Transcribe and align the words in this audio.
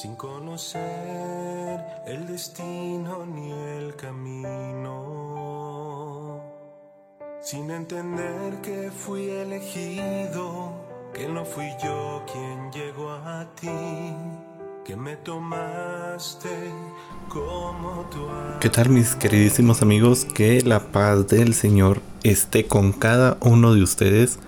sin 0.00 0.16
conocer 0.16 0.80
el 2.06 2.26
destino 2.26 3.26
ni 3.26 3.52
el 3.52 3.94
camino, 3.96 4.96
sin 7.42 7.70
entender 7.70 8.62
que 8.62 8.90
fui 8.90 9.28
elegido, 9.28 10.72
que 11.12 11.28
no 11.28 11.44
fui 11.44 11.68
yo 11.84 12.24
quien 12.32 12.72
llegó 12.72 13.10
a 13.10 13.46
ti, 13.60 13.68
que 14.86 14.96
me 14.96 15.16
tomaste 15.16 16.48
como 17.28 18.08
tu 18.10 18.26
¿Qué 18.58 18.70
tal 18.70 18.88
mis 18.88 19.14
queridísimos 19.16 19.82
amigos? 19.82 20.24
Que 20.24 20.62
la 20.62 20.80
paz 20.80 21.26
del 21.26 21.52
Señor 21.52 22.00
esté 22.22 22.66
con 22.66 22.92
cada 22.92 23.36
uno 23.42 23.74
de 23.74 23.82
ustedes. 23.82 24.38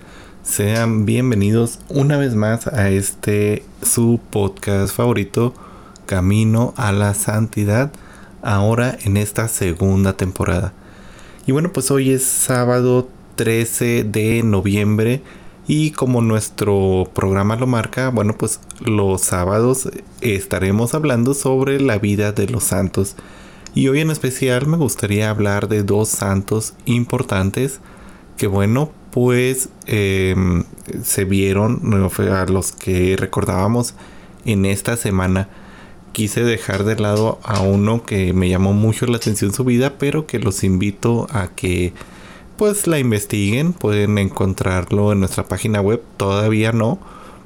Sean 0.43 1.05
bienvenidos 1.05 1.79
una 1.87 2.17
vez 2.17 2.35
más 2.35 2.67
a 2.67 2.89
este 2.89 3.63
su 3.81 4.19
podcast 4.29 4.93
favorito, 4.93 5.53
Camino 6.05 6.73
a 6.75 6.91
la 6.91 7.13
Santidad, 7.13 7.93
ahora 8.41 8.97
en 9.03 9.15
esta 9.15 9.47
segunda 9.47 10.17
temporada. 10.17 10.73
Y 11.47 11.53
bueno, 11.53 11.71
pues 11.71 11.91
hoy 11.91 12.11
es 12.11 12.25
sábado 12.25 13.07
13 13.35 14.03
de 14.03 14.43
noviembre 14.43 15.21
y 15.65 15.91
como 15.91 16.21
nuestro 16.21 17.09
programa 17.15 17.55
lo 17.55 17.65
marca, 17.65 18.09
bueno, 18.09 18.37
pues 18.37 18.59
los 18.81 19.21
sábados 19.21 19.89
estaremos 20.19 20.93
hablando 20.93 21.35
sobre 21.35 21.79
la 21.79 21.99
vida 21.99 22.33
de 22.33 22.47
los 22.49 22.65
santos. 22.65 23.15
Y 23.73 23.87
hoy 23.87 24.01
en 24.01 24.09
especial 24.09 24.67
me 24.67 24.75
gustaría 24.75 25.29
hablar 25.29 25.69
de 25.69 25.83
dos 25.83 26.09
santos 26.09 26.73
importantes 26.83 27.79
que 28.35 28.47
bueno, 28.47 28.91
pues 29.13 29.69
se 29.85 31.25
vieron 31.25 31.93
a 31.93 32.45
los 32.45 32.71
que 32.71 33.15
recordábamos 33.15 33.93
en 34.43 34.65
esta 34.65 34.97
semana. 34.97 35.49
Quise 36.13 36.43
dejar 36.43 36.83
de 36.83 36.95
lado 36.95 37.37
a 37.43 37.61
uno 37.61 38.03
que 38.03 38.33
me 38.33 38.49
llamó 38.49 38.73
mucho 38.73 39.05
la 39.05 39.17
atención 39.17 39.53
su 39.53 39.63
vida, 39.65 39.99
pero 39.99 40.25
que 40.25 40.39
los 40.39 40.63
invito 40.63 41.27
a 41.29 41.49
que 41.49 41.93
pues 42.57 42.87
la 42.87 42.97
investiguen. 42.97 43.73
Pueden 43.73 44.17
encontrarlo 44.17 45.11
en 45.11 45.19
nuestra 45.19 45.47
página 45.47 45.79
web. 45.79 46.01
Todavía 46.17 46.71
no, 46.71 46.97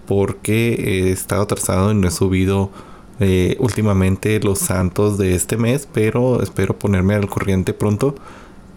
porque 0.06 0.74
he 0.74 1.12
estado 1.12 1.42
atrasado 1.42 1.92
y 1.92 1.96
no 1.96 2.08
he 2.08 2.12
subido 2.12 2.72
eh, 3.20 3.58
últimamente 3.60 4.40
los 4.40 4.60
santos 4.60 5.18
de 5.18 5.36
este 5.36 5.58
mes, 5.58 5.86
pero 5.92 6.42
espero 6.42 6.80
ponerme 6.80 7.16
al 7.16 7.28
corriente 7.28 7.74
pronto 7.74 8.16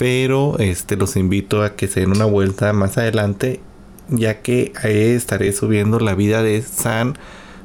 pero 0.01 0.59
este 0.59 0.97
los 0.97 1.15
invito 1.17 1.63
a 1.63 1.77
que 1.77 1.87
se 1.87 2.01
den 2.01 2.13
una 2.13 2.25
vuelta 2.25 2.73
más 2.73 2.97
adelante 2.97 3.61
ya 4.09 4.41
que 4.41 4.73
ahí 4.83 4.97
estaré 4.97 5.53
subiendo 5.53 6.01
la 6.01 6.15
vida 6.15 6.43
de 6.43 6.63
San 6.63 7.19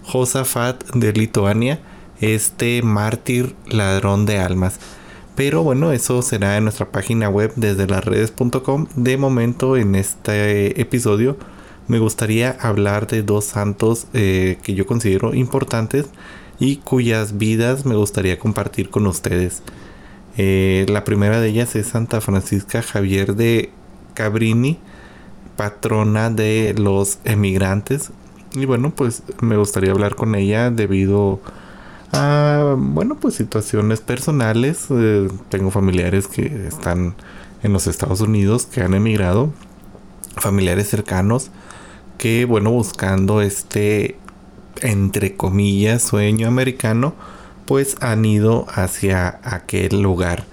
Josafat 0.03 0.83
de 0.93 1.13
Lituania, 1.13 1.79
este 2.19 2.81
mártir 2.81 3.55
ladrón 3.69 4.25
de 4.25 4.39
almas. 4.39 4.81
Pero 5.37 5.63
bueno, 5.63 5.93
eso 5.93 6.21
será 6.21 6.57
en 6.57 6.65
nuestra 6.65 6.91
página 6.91 7.29
web 7.29 7.53
desde 7.55 7.87
las 7.87 8.03
redes.com. 8.03 8.87
De 8.97 9.15
momento 9.15 9.77
en 9.77 9.95
este 9.95 10.81
episodio 10.81 11.37
me 11.87 11.99
gustaría 11.99 12.51
hablar 12.51 13.07
de 13.07 13.23
dos 13.23 13.45
santos 13.45 14.07
eh, 14.11 14.57
que 14.61 14.73
yo 14.73 14.85
considero 14.85 15.33
importantes 15.33 16.07
y 16.59 16.77
cuyas 16.79 17.37
vidas 17.37 17.85
me 17.85 17.95
gustaría 17.95 18.37
compartir 18.37 18.89
con 18.89 19.07
ustedes. 19.07 19.63
Eh, 20.37 20.85
la 20.89 21.03
primera 21.03 21.39
de 21.39 21.47
ellas 21.49 21.75
es 21.75 21.87
Santa 21.87 22.19
Francisca 22.19 22.81
Javier 22.81 23.35
de 23.35 23.71
Cabrini, 24.13 24.79
patrona 25.55 26.29
de 26.29 26.75
los 26.77 27.19
emigrantes. 27.23 28.11
Y 28.53 28.65
bueno, 28.65 28.93
pues 28.95 29.23
me 29.41 29.57
gustaría 29.57 29.91
hablar 29.91 30.15
con 30.15 30.35
ella 30.35 30.71
debido 30.71 31.39
a, 32.11 32.75
bueno, 32.77 33.15
pues 33.15 33.35
situaciones 33.35 34.01
personales. 34.01 34.87
Eh, 34.89 35.29
tengo 35.49 35.71
familiares 35.71 36.27
que 36.27 36.67
están 36.67 37.15
en 37.63 37.73
los 37.73 37.87
Estados 37.87 38.21
Unidos, 38.21 38.65
que 38.65 38.81
han 38.81 38.93
emigrado, 38.93 39.51
familiares 40.37 40.89
cercanos, 40.89 41.49
que, 42.17 42.45
bueno, 42.45 42.71
buscando 42.71 43.41
este, 43.41 44.17
entre 44.81 45.35
comillas, 45.35 46.03
sueño 46.03 46.47
americano 46.47 47.15
pues 47.65 47.97
han 48.01 48.25
ido 48.25 48.65
hacia 48.69 49.39
aquel 49.43 50.01
lugar. 50.01 50.45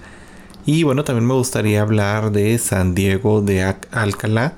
Y 0.65 0.83
bueno, 0.83 1.03
también 1.03 1.27
me 1.27 1.33
gustaría 1.33 1.81
hablar 1.81 2.31
de 2.31 2.57
San 2.57 2.95
Diego 2.95 3.41
de 3.41 3.75
Alcalá, 3.91 4.53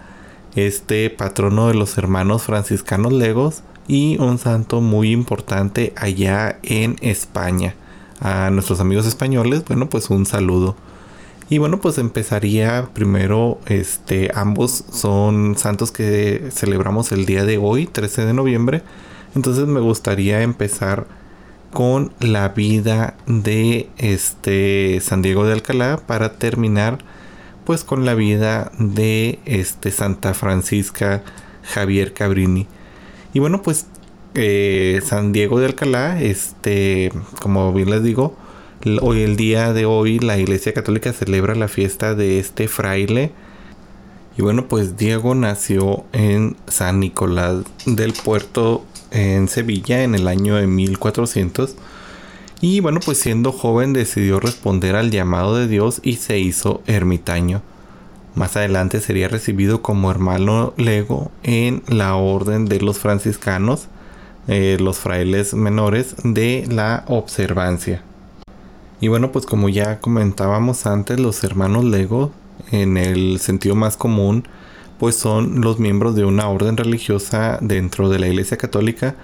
este 0.55 1.09
patrono 1.09 1.67
de 1.67 1.73
los 1.73 1.97
hermanos 1.97 2.43
franciscanos 2.43 3.11
legos 3.11 3.63
y 3.87 4.17
un 4.19 4.37
santo 4.37 4.81
muy 4.81 5.11
importante 5.11 5.93
allá 5.95 6.59
en 6.63 6.95
España. 7.01 7.75
A 8.19 8.49
nuestros 8.49 8.79
amigos 8.79 9.05
españoles, 9.05 9.63
bueno, 9.67 9.89
pues 9.89 10.09
un 10.09 10.25
saludo. 10.25 10.75
Y 11.49 11.59
bueno, 11.59 11.79
pues 11.79 11.97
empezaría 11.97 12.89
primero, 12.93 13.59
este, 13.67 14.31
ambos 14.33 14.83
son 14.91 15.55
santos 15.57 15.91
que 15.91 16.49
celebramos 16.51 17.11
el 17.11 17.25
día 17.25 17.45
de 17.45 17.57
hoy, 17.57 17.85
13 17.85 18.25
de 18.25 18.33
noviembre. 18.33 18.81
Entonces 19.35 19.67
me 19.67 19.79
gustaría 19.79 20.41
empezar 20.41 21.05
con 21.75 22.13
la 22.21 22.47
vida 22.47 23.17
de 23.27 23.89
este 23.97 25.01
San 25.01 25.21
Diego 25.21 25.45
de 25.45 25.51
Alcalá 25.51 25.99
para 26.07 26.35
terminar 26.35 26.99
pues 27.65 27.83
con 27.83 28.05
la 28.05 28.13
vida 28.13 28.71
de 28.79 29.39
este 29.43 29.91
Santa 29.91 30.33
Francisca 30.33 31.21
Javier 31.63 32.13
Cabrini. 32.13 32.65
Y 33.33 33.39
bueno, 33.39 33.61
pues 33.61 33.87
eh, 34.35 35.01
San 35.05 35.33
Diego 35.33 35.59
de 35.59 35.65
Alcalá, 35.65 36.21
este, 36.21 37.11
como 37.41 37.73
bien 37.73 37.89
les 37.89 38.03
digo, 38.03 38.37
hoy 39.01 39.23
el 39.23 39.35
día 39.35 39.73
de 39.73 39.85
hoy 39.85 40.19
la 40.19 40.37
Iglesia 40.37 40.71
Católica 40.71 41.11
celebra 41.11 41.55
la 41.55 41.67
fiesta 41.67 42.15
de 42.15 42.39
este 42.39 42.69
fraile. 42.69 43.33
Y 44.37 44.41
bueno, 44.43 44.69
pues 44.69 44.95
Diego 44.95 45.35
nació 45.35 46.05
en 46.13 46.55
San 46.67 47.01
Nicolás 47.01 47.65
del 47.85 48.13
Puerto 48.13 48.85
en 49.15 49.47
Sevilla 49.47 50.03
en 50.03 50.13
el 50.13 50.27
año 50.27 50.55
de 50.55 50.67
1400. 50.67 51.75
Y 52.61 52.79
bueno, 52.81 52.99
pues 53.03 53.17
siendo 53.17 53.51
joven 53.51 53.93
decidió 53.93 54.39
responder 54.39 54.95
al 54.95 55.11
llamado 55.11 55.55
de 55.55 55.67
Dios 55.67 56.01
y 56.03 56.17
se 56.17 56.39
hizo 56.39 56.81
ermitaño. 56.85 57.61
Más 58.35 58.57
adelante 58.57 58.99
sería 58.99 59.29
recibido 59.29 59.81
como 59.81 60.11
hermano 60.11 60.73
lego 60.75 61.31
en 61.43 61.83
la 61.87 62.15
orden 62.15 62.65
de 62.65 62.81
los 62.81 62.99
franciscanos, 62.99 63.87
eh, 64.47 64.77
los 64.79 64.97
frailes 64.97 65.53
menores 65.53 66.15
de 66.23 66.65
la 66.69 67.05
observancia. 67.07 68.03
Y 68.99 69.07
bueno, 69.07 69.31
pues 69.31 69.45
como 69.45 69.69
ya 69.69 69.99
comentábamos 69.99 70.85
antes, 70.85 71.19
los 71.19 71.43
hermanos 71.43 71.85
lego, 71.85 72.31
en 72.71 72.97
el 72.97 73.39
sentido 73.39 73.75
más 73.75 73.95
común, 73.95 74.47
pues 74.99 75.15
son 75.15 75.61
los 75.61 75.79
miembros 75.79 76.15
de 76.15 76.25
una 76.25 76.47
orden 76.47 76.77
religiosa 76.77 77.57
dentro 77.61 78.09
de 78.09 78.19
la 78.19 78.27
Iglesia 78.27 78.57
Católica. 78.57 79.15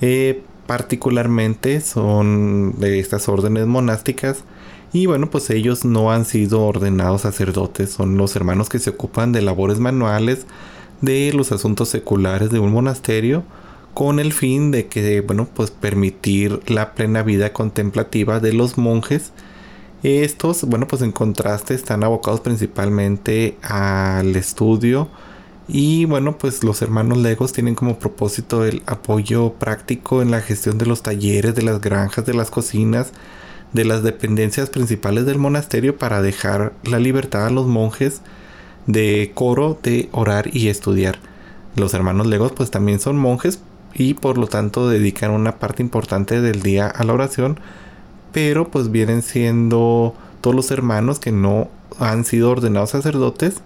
Eh, 0.00 0.42
particularmente 0.66 1.80
son 1.80 2.78
de 2.78 3.00
estas 3.00 3.28
órdenes 3.28 3.66
monásticas. 3.66 4.44
Y 4.92 5.06
bueno, 5.06 5.30
pues 5.30 5.50
ellos 5.50 5.84
no 5.84 6.12
han 6.12 6.24
sido 6.24 6.62
ordenados 6.62 7.22
sacerdotes, 7.22 7.90
son 7.90 8.16
los 8.16 8.36
hermanos 8.36 8.68
que 8.68 8.78
se 8.78 8.90
ocupan 8.90 9.32
de 9.32 9.42
labores 9.42 9.78
manuales, 9.78 10.46
de 11.02 11.32
los 11.34 11.52
asuntos 11.52 11.88
seculares 11.88 12.50
de 12.50 12.58
un 12.58 12.72
monasterio, 12.72 13.44
con 13.94 14.18
el 14.20 14.32
fin 14.32 14.70
de 14.70 14.86
que, 14.86 15.20
bueno, 15.20 15.48
pues 15.52 15.70
permitir 15.70 16.60
la 16.66 16.94
plena 16.94 17.22
vida 17.22 17.52
contemplativa 17.52 18.40
de 18.40 18.52
los 18.52 18.78
monjes 18.78 19.32
estos, 20.02 20.64
bueno, 20.64 20.86
pues 20.86 21.02
en 21.02 21.12
contraste 21.12 21.74
están 21.74 22.04
abocados 22.04 22.40
principalmente 22.40 23.56
al 23.62 24.36
estudio 24.36 25.08
y 25.68 26.06
bueno, 26.06 26.38
pues 26.38 26.64
los 26.64 26.80
hermanos 26.80 27.18
Legos 27.18 27.52
tienen 27.52 27.74
como 27.74 27.98
propósito 27.98 28.64
el 28.64 28.82
apoyo 28.86 29.52
práctico 29.54 30.22
en 30.22 30.30
la 30.30 30.40
gestión 30.40 30.78
de 30.78 30.86
los 30.86 31.02
talleres, 31.02 31.54
de 31.54 31.62
las 31.62 31.80
granjas, 31.80 32.24
de 32.24 32.32
las 32.32 32.50
cocinas, 32.50 33.12
de 33.74 33.84
las 33.84 34.02
dependencias 34.02 34.70
principales 34.70 35.26
del 35.26 35.38
monasterio 35.38 35.98
para 35.98 36.22
dejar 36.22 36.72
la 36.84 36.98
libertad 36.98 37.46
a 37.46 37.50
los 37.50 37.66
monjes 37.66 38.22
de 38.86 39.32
coro 39.34 39.78
de 39.82 40.08
orar 40.12 40.48
y 40.54 40.68
estudiar. 40.68 41.18
Los 41.76 41.92
hermanos 41.92 42.26
Legos 42.26 42.52
pues 42.52 42.70
también 42.70 42.98
son 42.98 43.18
monjes 43.18 43.60
y 43.92 44.14
por 44.14 44.38
lo 44.38 44.46
tanto 44.46 44.88
dedican 44.88 45.32
una 45.32 45.58
parte 45.58 45.82
importante 45.82 46.40
del 46.40 46.62
día 46.62 46.86
a 46.86 47.04
la 47.04 47.12
oración 47.12 47.60
pero 48.32 48.70
pues 48.70 48.90
vienen 48.90 49.22
siendo 49.22 50.14
todos 50.40 50.54
los 50.54 50.70
hermanos 50.70 51.18
que 51.18 51.32
no 51.32 51.68
han 51.98 52.24
sido 52.24 52.50
ordenados 52.50 52.90
sacerdotes 52.90 53.62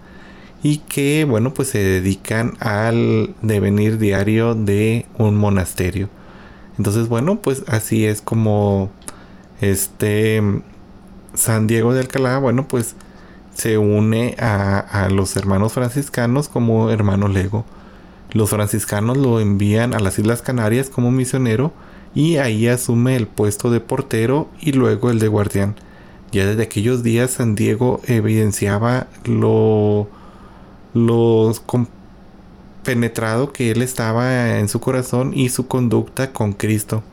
y 0.63 0.77
que 0.77 1.25
bueno 1.25 1.53
pues 1.53 1.69
se 1.69 1.79
dedican 1.79 2.53
al 2.59 3.35
devenir 3.41 3.97
diario 3.97 4.55
de 4.55 5.05
un 5.17 5.35
monasterio. 5.35 6.09
Entonces 6.77 7.07
bueno 7.09 7.39
pues 7.41 7.63
así 7.67 8.05
es 8.05 8.21
como 8.21 8.89
este 9.61 10.41
San 11.33 11.67
Diego 11.67 11.93
de 11.93 12.01
Alcalá 12.01 12.39
bueno 12.39 12.67
pues 12.67 12.95
se 13.53 13.77
une 13.77 14.35
a, 14.39 14.79
a 14.79 15.09
los 15.09 15.35
hermanos 15.35 15.73
franciscanos 15.73 16.49
como 16.49 16.89
hermano 16.89 17.27
lego. 17.27 17.65
Los 18.31 18.49
franciscanos 18.49 19.17
lo 19.17 19.39
envían 19.39 19.93
a 19.93 19.99
las 19.99 20.17
Islas 20.17 20.41
Canarias 20.41 20.89
como 20.89 21.11
misionero 21.11 21.71
y 22.15 22.37
ahí 22.37 22.67
asume 22.67 23.15
el 23.15 23.27
puesto 23.27 23.71
de 23.71 23.79
portero 23.79 24.49
y 24.61 24.73
luego 24.73 25.09
el 25.09 25.19
de 25.19 25.27
guardián. 25.27 25.75
Ya 26.31 26.45
desde 26.45 26.63
aquellos 26.63 27.03
días 27.03 27.31
San 27.31 27.55
Diego 27.55 28.01
evidenciaba 28.07 29.07
lo, 29.25 30.07
lo 30.93 31.53
penetrado 32.83 33.51
que 33.53 33.71
él 33.71 33.81
estaba 33.81 34.57
en 34.59 34.67
su 34.67 34.79
corazón 34.79 35.31
y 35.35 35.49
su 35.49 35.67
conducta 35.67 36.33
con 36.33 36.53
Cristo. 36.53 37.03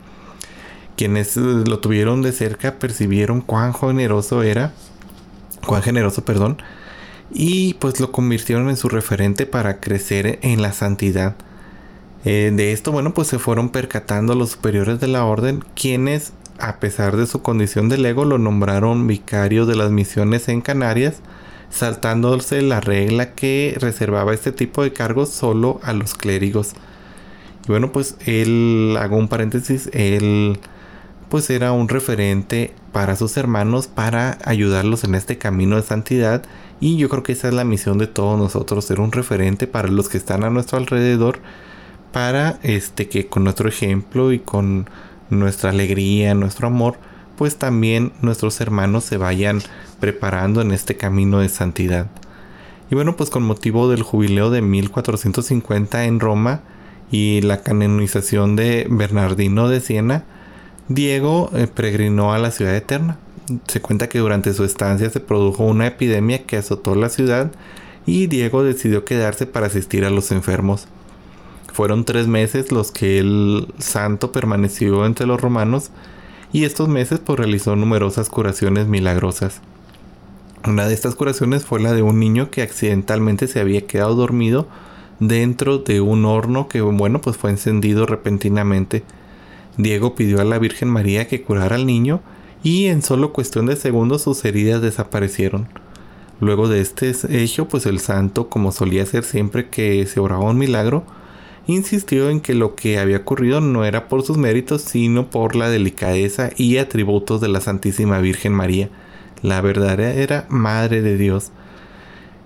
Quienes 0.95 1.35
lo 1.37 1.79
tuvieron 1.79 2.21
de 2.21 2.31
cerca 2.31 2.77
percibieron 2.77 3.41
cuán 3.41 3.73
generoso 3.73 4.43
era, 4.43 4.73
cuán 5.65 5.81
generoso, 5.81 6.23
perdón, 6.25 6.57
y 7.31 7.75
pues 7.75 7.99
lo 7.99 8.11
convirtieron 8.11 8.69
en 8.69 8.77
su 8.77 8.89
referente 8.89 9.45
para 9.45 9.79
crecer 9.79 10.39
en 10.41 10.61
la 10.61 10.73
santidad. 10.73 11.35
Eh, 12.23 12.51
de 12.53 12.71
esto, 12.71 12.91
bueno, 12.91 13.13
pues 13.13 13.27
se 13.27 13.39
fueron 13.39 13.69
percatando 13.69 14.35
los 14.35 14.51
superiores 14.51 14.99
de 14.99 15.07
la 15.07 15.25
orden, 15.25 15.63
quienes, 15.75 16.33
a 16.59 16.79
pesar 16.79 17.17
de 17.17 17.25
su 17.25 17.41
condición 17.41 17.89
de 17.89 17.97
lego, 17.97 18.25
lo 18.25 18.37
nombraron 18.37 19.07
vicario 19.07 19.65
de 19.65 19.75
las 19.75 19.91
misiones 19.91 20.47
en 20.47 20.61
Canarias, 20.61 21.21
saltándose 21.71 22.61
la 22.61 22.79
regla 22.79 23.33
que 23.33 23.75
reservaba 23.79 24.33
este 24.33 24.51
tipo 24.51 24.83
de 24.83 24.93
cargos 24.93 25.29
solo 25.29 25.79
a 25.83 25.93
los 25.93 26.13
clérigos. 26.13 26.73
Y 27.65 27.67
bueno, 27.69 27.91
pues 27.91 28.17
él, 28.25 28.97
hago 28.99 29.17
un 29.17 29.27
paréntesis, 29.27 29.89
él 29.93 30.59
pues 31.29 31.49
era 31.49 31.71
un 31.71 31.87
referente 31.87 32.73
para 32.91 33.15
sus 33.15 33.37
hermanos 33.37 33.87
para 33.87 34.37
ayudarlos 34.43 35.05
en 35.05 35.15
este 35.15 35.37
camino 35.37 35.77
de 35.77 35.81
santidad 35.81 36.43
y 36.81 36.97
yo 36.97 37.07
creo 37.07 37.23
que 37.23 37.31
esa 37.31 37.47
es 37.47 37.53
la 37.53 37.63
misión 37.63 37.97
de 37.99 38.07
todos 38.07 38.37
nosotros, 38.37 38.83
ser 38.83 38.99
un 38.99 39.13
referente 39.13 39.65
para 39.65 39.87
los 39.87 40.09
que 40.09 40.17
están 40.17 40.43
a 40.43 40.49
nuestro 40.49 40.77
alrededor 40.77 41.39
para 42.11 42.59
este 42.63 43.07
que 43.07 43.27
con 43.27 43.43
nuestro 43.43 43.69
ejemplo 43.69 44.31
y 44.31 44.39
con 44.39 44.89
nuestra 45.29 45.69
alegría, 45.69 46.33
nuestro 46.33 46.67
amor, 46.67 46.97
pues 47.37 47.57
también 47.57 48.11
nuestros 48.21 48.61
hermanos 48.61 49.03
se 49.03 49.17
vayan 49.17 49.61
preparando 49.99 50.61
en 50.61 50.71
este 50.71 50.97
camino 50.97 51.39
de 51.39 51.49
santidad. 51.49 52.07
Y 52.91 52.95
bueno, 52.95 53.15
pues 53.15 53.29
con 53.29 53.43
motivo 53.43 53.89
del 53.89 54.03
jubileo 54.03 54.51
de 54.51 54.61
1450 54.61 56.05
en 56.05 56.19
Roma 56.19 56.61
y 57.09 57.41
la 57.41 57.61
canonización 57.61 58.55
de 58.55 58.85
Bernardino 58.89 59.69
de 59.69 59.79
Siena, 59.79 60.25
Diego 60.89 61.49
eh, 61.53 61.67
peregrinó 61.73 62.33
a 62.33 62.37
la 62.37 62.51
ciudad 62.51 62.75
eterna. 62.75 63.17
Se 63.67 63.81
cuenta 63.81 64.09
que 64.09 64.19
durante 64.19 64.53
su 64.53 64.65
estancia 64.65 65.09
se 65.09 65.19
produjo 65.19 65.63
una 65.63 65.87
epidemia 65.87 66.43
que 66.43 66.57
azotó 66.57 66.95
la 66.95 67.09
ciudad 67.09 67.51
y 68.05 68.27
Diego 68.27 68.63
decidió 68.63 69.05
quedarse 69.05 69.45
para 69.45 69.67
asistir 69.67 70.05
a 70.05 70.09
los 70.09 70.31
enfermos. 70.31 70.87
Fueron 71.73 72.05
tres 72.05 72.27
meses 72.27 72.71
los 72.71 72.91
que 72.91 73.19
el 73.19 73.67
santo 73.77 74.31
permaneció 74.31 75.05
entre 75.05 75.25
los 75.25 75.39
romanos 75.39 75.91
y 76.51 76.65
estos 76.65 76.89
meses 76.89 77.19
pues 77.19 77.39
realizó 77.39 77.75
numerosas 77.75 78.29
curaciones 78.29 78.87
milagrosas. 78.87 79.61
Una 80.67 80.85
de 80.85 80.93
estas 80.93 81.15
curaciones 81.15 81.65
fue 81.65 81.79
la 81.79 81.93
de 81.93 82.01
un 82.01 82.19
niño 82.19 82.51
que 82.51 82.61
accidentalmente 82.61 83.47
se 83.47 83.59
había 83.59 83.87
quedado 83.87 84.15
dormido 84.15 84.67
dentro 85.19 85.77
de 85.77 86.01
un 86.01 86.25
horno 86.25 86.67
que 86.67 86.81
bueno 86.81 87.21
pues 87.21 87.37
fue 87.37 87.51
encendido 87.51 88.05
repentinamente. 88.05 89.03
Diego 89.77 90.13
pidió 90.15 90.41
a 90.41 90.45
la 90.45 90.59
Virgen 90.59 90.89
María 90.89 91.27
que 91.27 91.41
curara 91.41 91.77
al 91.77 91.85
niño 91.85 92.21
y 92.63 92.87
en 92.87 93.01
solo 93.01 93.33
cuestión 93.33 93.65
de 93.65 93.75
segundos 93.75 94.23
sus 94.23 94.43
heridas 94.45 94.81
desaparecieron. 94.81 95.67
Luego 96.41 96.67
de 96.67 96.81
este 96.81 97.13
hecho, 97.29 97.67
pues 97.67 97.85
el 97.85 97.99
santo, 97.99 98.49
como 98.49 98.71
solía 98.71 99.03
hacer 99.03 99.23
siempre 99.23 99.69
que 99.69 100.05
se 100.07 100.19
oraba 100.19 100.49
un 100.49 100.57
milagro, 100.57 101.03
insistió 101.67 102.29
en 102.29 102.41
que 102.41 102.53
lo 102.53 102.75
que 102.75 102.99
había 102.99 103.17
ocurrido 103.17 103.61
no 103.61 103.85
era 103.85 104.07
por 104.07 104.23
sus 104.23 104.37
méritos, 104.37 104.81
sino 104.81 105.29
por 105.29 105.55
la 105.55 105.69
delicadeza 105.69 106.49
y 106.57 106.77
atributos 106.77 107.41
de 107.41 107.49
la 107.49 107.61
Santísima 107.61 108.19
Virgen 108.19 108.53
María, 108.53 108.89
la 109.41 109.61
verdadera 109.61 110.45
Madre 110.49 111.01
de 111.01 111.17
Dios. 111.17 111.51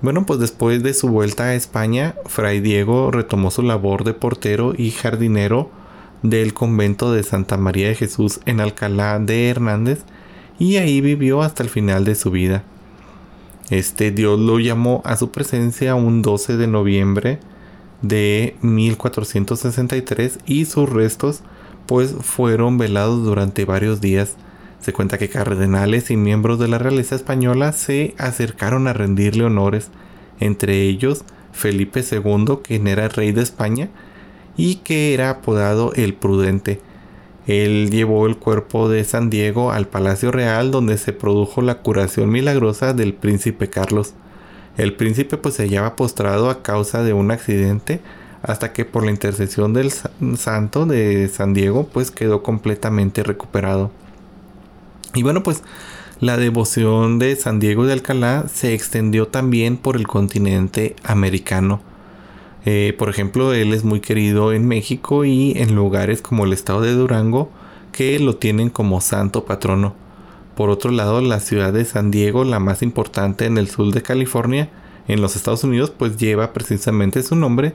Bueno, 0.01 0.25
pues 0.25 0.39
después 0.39 0.83
de 0.83 0.93
su 0.93 1.07
vuelta 1.07 1.45
a 1.45 1.55
España, 1.55 2.15
Fray 2.25 2.59
Diego 2.59 3.11
retomó 3.11 3.49
su 3.49 3.61
labor 3.61 4.03
de 4.03 4.13
portero 4.13 4.73
y 4.77 4.91
jardinero 4.91 5.71
del 6.21 6.53
convento 6.53 7.11
de 7.11 7.23
Santa 7.23 7.57
María 7.57 7.87
de 7.87 7.95
Jesús 7.95 8.39
en 8.45 8.59
Alcalá 8.59 9.19
de 9.19 9.49
Hernández 9.49 10.03
y 10.59 10.77
ahí 10.77 11.01
vivió 11.01 11.41
hasta 11.41 11.63
el 11.63 11.69
final 11.69 12.05
de 12.05 12.15
su 12.15 12.31
vida. 12.31 12.63
Este 13.69 14.11
Dios 14.11 14.39
lo 14.39 14.59
llamó 14.59 15.01
a 15.05 15.15
su 15.17 15.31
presencia 15.31 15.95
un 15.95 16.21
12 16.21 16.57
de 16.57 16.67
noviembre 16.67 17.39
de 18.01 18.55
1463 18.61 20.39
y 20.45 20.65
sus 20.65 20.89
restos 20.89 21.41
pues 21.85 22.13
fueron 22.19 22.77
velados 22.77 23.23
durante 23.23 23.65
varios 23.65 24.01
días. 24.01 24.35
Se 24.79 24.93
cuenta 24.93 25.17
que 25.17 25.29
cardenales 25.29 26.11
y 26.11 26.17
miembros 26.17 26.59
de 26.59 26.67
la 26.67 26.77
realeza 26.77 27.15
española 27.15 27.71
se 27.71 28.13
acercaron 28.17 28.87
a 28.87 28.93
rendirle 28.93 29.45
honores, 29.45 29.89
entre 30.39 30.83
ellos 30.83 31.23
Felipe 31.51 32.03
II, 32.09 32.59
quien 32.63 32.87
era 32.87 33.07
rey 33.07 33.31
de 33.31 33.41
España 33.41 33.89
y 34.57 34.75
que 34.75 35.13
era 35.13 35.29
apodado 35.29 35.93
el 35.95 36.13
Prudente. 36.13 36.81
Él 37.47 37.89
llevó 37.91 38.25
el 38.25 38.37
cuerpo 38.37 38.89
de 38.89 39.03
San 39.03 39.29
Diego 39.29 39.71
al 39.71 39.87
Palacio 39.87 40.31
Real 40.31 40.71
donde 40.71 40.97
se 40.97 41.13
produjo 41.13 41.61
la 41.61 41.79
curación 41.79 42.29
milagrosa 42.29 42.93
del 42.93 43.13
príncipe 43.13 43.69
Carlos. 43.69 44.13
El 44.77 44.93
príncipe 44.93 45.37
pues 45.37 45.55
se 45.55 45.63
hallaba 45.63 45.95
postrado 45.95 46.49
a 46.49 46.61
causa 46.61 47.03
de 47.03 47.13
un 47.13 47.31
accidente 47.31 48.01
hasta 48.41 48.73
que 48.73 48.85
por 48.85 49.03
la 49.03 49.11
intercesión 49.11 49.73
del 49.73 49.91
santo 50.37 50.85
de 50.85 51.27
San 51.29 51.53
Diego 51.53 51.87
pues 51.91 52.11
quedó 52.11 52.43
completamente 52.43 53.23
recuperado. 53.23 53.91
Y 55.13 55.23
bueno 55.23 55.43
pues 55.43 55.63
la 56.19 56.37
devoción 56.37 57.19
de 57.19 57.35
San 57.35 57.59
Diego 57.59 57.85
de 57.85 57.93
Alcalá 57.93 58.45
se 58.47 58.73
extendió 58.73 59.27
también 59.27 59.77
por 59.77 59.95
el 59.95 60.07
continente 60.07 60.95
americano. 61.03 61.81
Eh, 62.65 62.95
por 62.97 63.09
ejemplo, 63.09 63.53
él 63.53 63.73
es 63.73 63.83
muy 63.83 63.99
querido 63.99 64.53
en 64.53 64.67
México 64.67 65.25
y 65.25 65.53
en 65.57 65.75
lugares 65.75 66.21
como 66.21 66.45
el 66.45 66.53
estado 66.53 66.81
de 66.81 66.93
Durango 66.93 67.51
que 67.91 68.17
lo 68.19 68.37
tienen 68.37 68.69
como 68.69 69.01
santo 69.01 69.45
patrono. 69.45 69.93
Por 70.55 70.69
otro 70.69 70.91
lado, 70.91 71.21
la 71.21 71.39
ciudad 71.39 71.73
de 71.73 71.85
San 71.85 72.11
Diego, 72.11 72.43
la 72.43 72.59
más 72.59 72.81
importante 72.81 73.45
en 73.45 73.57
el 73.57 73.67
sur 73.67 73.93
de 73.93 74.01
California, 74.01 74.69
en 75.07 75.21
los 75.21 75.35
Estados 75.35 75.63
Unidos, 75.63 75.91
pues 75.91 76.17
lleva 76.17 76.53
precisamente 76.53 77.23
su 77.23 77.35
nombre 77.35 77.73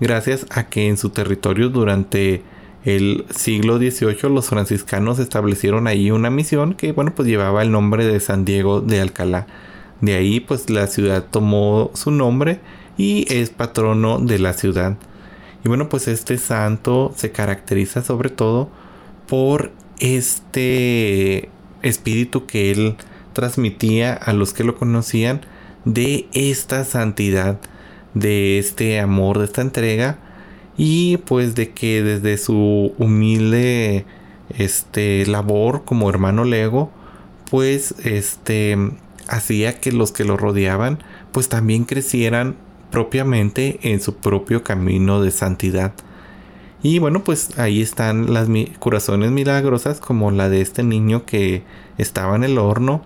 gracias 0.00 0.46
a 0.50 0.68
que 0.68 0.88
en 0.88 0.96
su 0.96 1.10
territorio 1.10 1.68
durante 1.68 2.42
el 2.84 3.24
siglo 3.34 3.78
XVIII 3.78 4.30
los 4.30 4.46
franciscanos 4.46 5.18
establecieron 5.18 5.86
ahí 5.86 6.10
una 6.10 6.30
misión 6.30 6.74
que, 6.74 6.92
bueno, 6.92 7.12
pues 7.14 7.28
llevaba 7.28 7.62
el 7.62 7.72
nombre 7.72 8.06
de 8.06 8.20
San 8.20 8.44
Diego 8.44 8.80
de 8.80 9.00
Alcalá. 9.00 9.46
De 10.00 10.14
ahí, 10.14 10.40
pues 10.40 10.70
la 10.70 10.86
ciudad 10.86 11.24
tomó 11.30 11.90
su 11.94 12.10
nombre 12.10 12.60
y 12.98 13.26
es 13.32 13.50
patrono 13.50 14.18
de 14.18 14.38
la 14.38 14.52
ciudad. 14.52 14.96
Y 15.64 15.68
bueno, 15.68 15.88
pues 15.88 16.06
este 16.06 16.38
santo 16.38 17.12
se 17.16 17.32
caracteriza 17.32 18.02
sobre 18.02 18.30
todo 18.30 18.68
por 19.26 19.72
este 19.98 21.48
espíritu 21.82 22.46
que 22.46 22.70
él 22.70 22.96
transmitía 23.32 24.14
a 24.14 24.32
los 24.32 24.52
que 24.52 24.64
lo 24.64 24.76
conocían 24.76 25.42
de 25.84 26.26
esta 26.32 26.84
santidad, 26.84 27.58
de 28.14 28.58
este 28.58 28.98
amor, 29.00 29.38
de 29.38 29.44
esta 29.44 29.62
entrega 29.62 30.18
y 30.76 31.18
pues 31.18 31.54
de 31.54 31.70
que 31.70 32.02
desde 32.02 32.38
su 32.38 32.92
humilde 32.98 34.04
este 34.58 35.26
labor 35.26 35.84
como 35.84 36.08
hermano 36.08 36.44
lego 36.44 36.90
pues 37.50 37.94
este 38.04 38.76
hacía 39.28 39.80
que 39.80 39.92
los 39.92 40.12
que 40.12 40.24
lo 40.24 40.36
rodeaban 40.36 40.98
pues 41.32 41.48
también 41.48 41.84
crecieran 41.84 42.56
propiamente 42.90 43.78
en 43.82 44.00
su 44.00 44.16
propio 44.16 44.62
camino 44.62 45.20
de 45.20 45.30
santidad. 45.30 45.92
Y 46.82 46.98
bueno, 46.98 47.24
pues 47.24 47.58
ahí 47.58 47.80
están 47.82 48.32
las 48.32 48.48
curaciones 48.78 49.30
milagrosas 49.30 50.00
como 50.00 50.30
la 50.30 50.48
de 50.48 50.60
este 50.60 50.82
niño 50.82 51.24
que 51.24 51.64
estaba 51.98 52.36
en 52.36 52.44
el 52.44 52.58
horno 52.58 53.02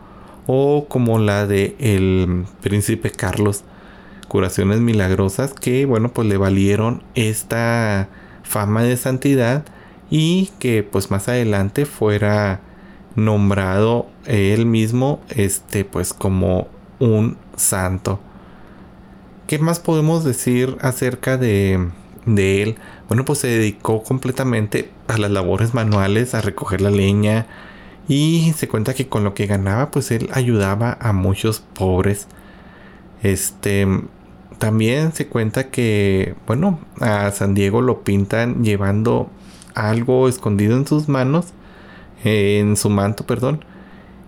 o 0.46 0.86
como 0.88 1.18
la 1.18 1.46
de 1.46 1.76
el 1.78 2.44
príncipe 2.60 3.10
Carlos. 3.10 3.64
Curaciones 4.28 4.80
milagrosas 4.80 5.54
que 5.54 5.86
bueno, 5.86 6.12
pues 6.12 6.28
le 6.28 6.36
valieron 6.36 7.02
esta 7.14 8.08
fama 8.42 8.82
de 8.82 8.96
santidad 8.96 9.64
y 10.10 10.50
que 10.58 10.82
pues 10.82 11.10
más 11.10 11.28
adelante 11.28 11.86
fuera 11.86 12.60
nombrado 13.14 14.06
él 14.26 14.66
mismo 14.66 15.20
este 15.30 15.84
pues 15.84 16.12
como 16.12 16.68
un 16.98 17.36
santo. 17.56 18.20
¿Qué 19.46 19.58
más 19.58 19.80
podemos 19.80 20.24
decir 20.24 20.76
acerca 20.80 21.36
de, 21.36 21.90
él? 22.26 22.76
Bueno, 23.10 23.24
pues 23.24 23.40
se 23.40 23.48
dedicó 23.48 24.04
completamente 24.04 24.88
a 25.08 25.18
las 25.18 25.32
labores 25.32 25.74
manuales, 25.74 26.32
a 26.32 26.42
recoger 26.42 26.80
la 26.80 26.90
leña 26.90 27.48
y 28.06 28.52
se 28.56 28.68
cuenta 28.68 28.94
que 28.94 29.08
con 29.08 29.24
lo 29.24 29.34
que 29.34 29.46
ganaba, 29.46 29.90
pues 29.90 30.12
él 30.12 30.30
ayudaba 30.32 30.96
a 31.00 31.12
muchos 31.12 31.58
pobres. 31.58 32.28
Este, 33.24 33.84
también 34.58 35.12
se 35.12 35.26
cuenta 35.26 35.70
que, 35.70 36.36
bueno, 36.46 36.78
a 37.00 37.32
San 37.32 37.54
Diego 37.54 37.82
lo 37.82 38.04
pintan 38.04 38.62
llevando 38.62 39.28
algo 39.74 40.28
escondido 40.28 40.76
en 40.76 40.86
sus 40.86 41.08
manos, 41.08 41.46
en 42.22 42.76
su 42.76 42.90
manto, 42.90 43.26
perdón. 43.26 43.64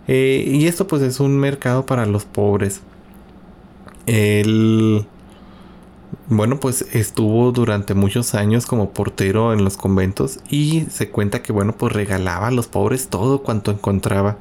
Eh, 0.08 0.42
y 0.44 0.66
esto 0.66 0.88
pues 0.88 1.02
es 1.02 1.20
un 1.20 1.38
mercado 1.38 1.86
para 1.86 2.04
los 2.04 2.24
pobres. 2.24 2.80
Él, 4.06 5.06
bueno, 6.28 6.60
pues 6.60 6.86
estuvo 6.92 7.52
durante 7.52 7.94
muchos 7.94 8.34
años 8.34 8.66
como 8.66 8.90
portero 8.90 9.52
en 9.52 9.64
los 9.64 9.76
conventos 9.76 10.38
y 10.48 10.86
se 10.90 11.10
cuenta 11.10 11.42
que, 11.42 11.52
bueno, 11.52 11.72
pues 11.76 11.92
regalaba 11.92 12.48
a 12.48 12.52
los 12.52 12.68
pobres 12.68 13.08
todo 13.08 13.42
cuanto 13.42 13.70
encontraba. 13.70 14.38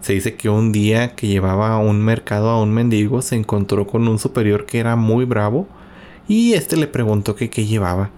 Se 0.00 0.12
dice 0.12 0.36
que 0.36 0.48
un 0.48 0.70
día 0.70 1.16
que 1.16 1.26
llevaba 1.26 1.72
a 1.72 1.78
un 1.78 2.02
mercado 2.04 2.50
a 2.50 2.62
un 2.62 2.72
mendigo 2.72 3.20
se 3.20 3.36
encontró 3.36 3.86
con 3.86 4.06
un 4.06 4.18
superior 4.18 4.64
que 4.64 4.78
era 4.78 4.94
muy 4.96 5.24
bravo 5.24 5.66
y 6.28 6.52
este 6.52 6.76
le 6.76 6.86
preguntó 6.86 7.34
que 7.34 7.50
qué 7.50 7.66
llevaba. 7.66 8.10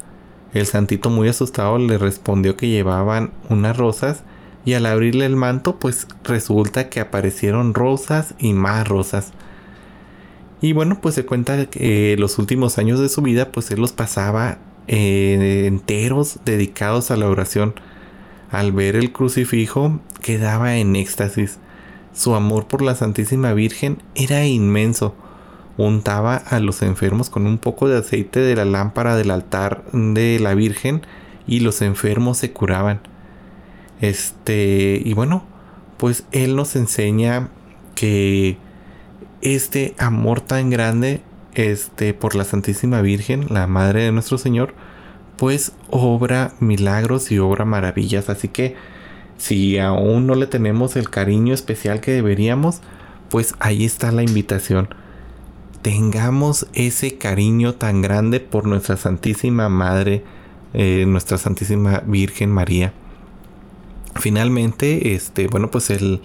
El 0.53 0.67
santito 0.67 1.11
muy 1.11 1.29
asustado 1.29 1.79
le 1.79 1.97
respondió 1.97 2.57
que 2.57 2.69
llevaban 2.69 3.31
unas 3.49 3.77
rosas 3.77 4.25
y 4.65 4.75
al 4.75 4.85
abrirle 4.85 5.25
el 5.25 5.37
manto 5.37 5.79
pues 5.79 6.07
resulta 6.23 6.91
que 6.91 7.01
aparecieron 7.01 7.73
rosas 7.73 8.35
y 8.39 8.53
más 8.53 8.87
rosas. 8.87 9.33
Y 10.61 10.73
bueno 10.73 11.01
pues 11.01 11.15
se 11.15 11.25
cuenta 11.25 11.67
que 11.67 12.17
los 12.19 12.39
últimos 12.39 12.79
años 12.79 13.01
de 13.01 13.09
su 13.09 13.23
vida 13.23 13.51
pues 13.51 13.71
él 13.71 13.81
los 13.81 13.93
pasaba 13.93 14.59
eh, 14.89 15.67
enteros 15.67 16.41
dedicados 16.45 17.11
a 17.11 17.17
la 17.17 17.29
oración. 17.29 17.75
Al 18.51 18.73
ver 18.73 18.97
el 18.97 19.13
crucifijo 19.13 20.01
quedaba 20.21 20.77
en 20.77 20.97
éxtasis. 20.97 21.59
Su 22.13 22.35
amor 22.35 22.67
por 22.67 22.83
la 22.83 22.95
Santísima 22.95 23.55
Virgen 23.55 24.03
era 24.15 24.45
inmenso. 24.47 25.15
Untaba 25.77 26.37
a 26.37 26.59
los 26.59 26.83
enfermos 26.83 27.31
con 27.31 27.47
un 27.47 27.59
poco 27.59 27.89
de 27.89 27.99
aceite 27.99 28.41
de 28.41 28.57
la 28.57 28.65
lámpara 28.65 29.17
del 29.17 29.31
altar 29.31 29.85
de 29.93 30.39
la 30.41 30.55
Virgen 30.55 31.03
y 31.47 31.61
los 31.61 31.81
enfermos 31.81 32.39
se 32.39 32.53
curaban. 32.53 33.01
Este, 34.01 35.01
y 35.05 35.13
bueno, 35.15 35.45
pues 35.97 36.25
él 36.33 36.57
nos 36.57 36.75
enseña 36.77 37.49
que 37.95 38.59
este 39.43 39.95
amor 39.99 40.41
tan 40.41 40.71
grande 40.71 41.23
este 41.55 42.15
por 42.15 42.35
la 42.35 42.45
Santísima 42.45 43.03
Virgen, 43.03 43.47
la 43.49 43.67
madre 43.67 44.05
de 44.05 44.13
nuestro 44.13 44.39
Señor, 44.39 44.75
pues 45.37 45.73
obra 45.91 46.53
milagros 46.61 47.33
y 47.33 47.39
obra 47.39 47.65
maravillas, 47.65 48.29
así 48.29 48.49
que 48.49 48.77
si 49.39 49.79
aún 49.79 50.27
no 50.27 50.35
le 50.35 50.47
tenemos 50.47 50.97
el 50.97 51.09
cariño 51.09 51.55
especial 51.55 52.01
que 52.01 52.13
deberíamos, 52.13 52.83
pues 53.31 53.55
ahí 53.59 53.85
está 53.85 54.13
la 54.13 54.23
invitación. 54.23 54.89
Tengamos 55.83 56.67
ese 56.75 57.17
cariño 57.17 57.75
tan 57.75 58.03
grande 58.03 58.41
por 58.41 58.67
nuestra 58.67 58.99
Santísima 58.99 59.71
Madre, 59.71 60.23
eh, 60.75 61.07
nuestra 61.07 61.39
Santísima 61.39 62.03
Virgen 62.07 62.51
María. 62.51 62.93
Finalmente, 64.17 65.15
este, 65.15 65.47
bueno, 65.47 65.71
pues 65.71 65.89
el 65.89 66.21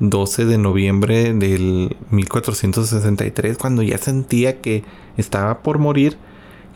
12 0.00 0.44
de 0.44 0.58
noviembre 0.58 1.32
del 1.32 1.96
1463, 2.10 3.56
cuando 3.58 3.82
ya 3.82 3.98
sentía 3.98 4.60
que 4.60 4.84
estaba 5.16 5.62
por 5.62 5.78
morir, 5.78 6.18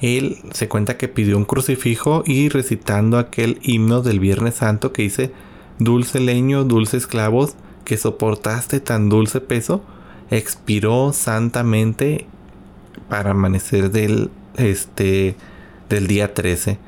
él 0.01 0.39
se 0.53 0.69
cuenta 0.69 0.97
que 0.97 1.09
pidió 1.09 1.37
un 1.37 1.45
crucifijo 1.45 2.23
y 2.25 2.49
recitando 2.49 3.19
aquel 3.19 3.59
himno 3.63 4.01
del 4.01 4.19
Viernes 4.19 4.55
Santo 4.55 4.93
que 4.93 5.03
dice 5.03 5.33
Dulce 5.79 6.21
leño, 6.21 6.65
dulces 6.65 7.07
clavos, 7.07 7.55
que 7.85 7.97
soportaste 7.97 8.81
tan 8.81 9.09
dulce 9.09 9.41
peso, 9.41 9.83
expiró 10.31 11.13
santamente 11.13 12.27
para 13.09 13.31
amanecer 13.31 13.91
del, 13.91 14.31
este, 14.57 15.37
del 15.89 16.07
día 16.07 16.35
13. 16.35 16.79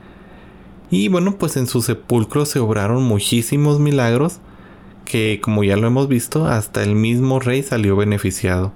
Y 0.91 1.09
bueno, 1.09 1.37
pues 1.37 1.57
en 1.57 1.67
su 1.67 1.81
sepulcro 1.81 2.45
se 2.45 2.59
obraron 2.59 3.03
muchísimos 3.03 3.81
milagros 3.81 4.41
que, 5.05 5.41
como 5.43 5.65
ya 5.65 5.77
lo 5.77 5.87
hemos 5.87 6.09
visto, 6.09 6.47
hasta 6.47 6.83
el 6.83 6.95
mismo 6.95 7.41
rey 7.41 7.63
salió 7.63 7.97
beneficiado. 7.97 8.73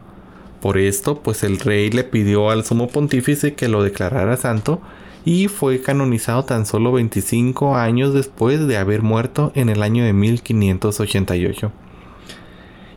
Por 0.60 0.78
esto, 0.78 1.20
pues 1.22 1.42
el 1.42 1.58
rey 1.58 1.90
le 1.90 2.04
pidió 2.04 2.50
al 2.50 2.64
sumo 2.64 2.88
pontífice 2.88 3.54
que 3.54 3.68
lo 3.68 3.82
declarara 3.82 4.36
santo 4.36 4.80
y 5.24 5.48
fue 5.48 5.80
canonizado 5.80 6.44
tan 6.44 6.66
solo 6.66 6.92
25 6.92 7.76
años 7.76 8.14
después 8.14 8.66
de 8.66 8.76
haber 8.76 9.02
muerto 9.02 9.52
en 9.54 9.68
el 9.68 9.82
año 9.82 10.04
de 10.04 10.12
1588. 10.12 11.72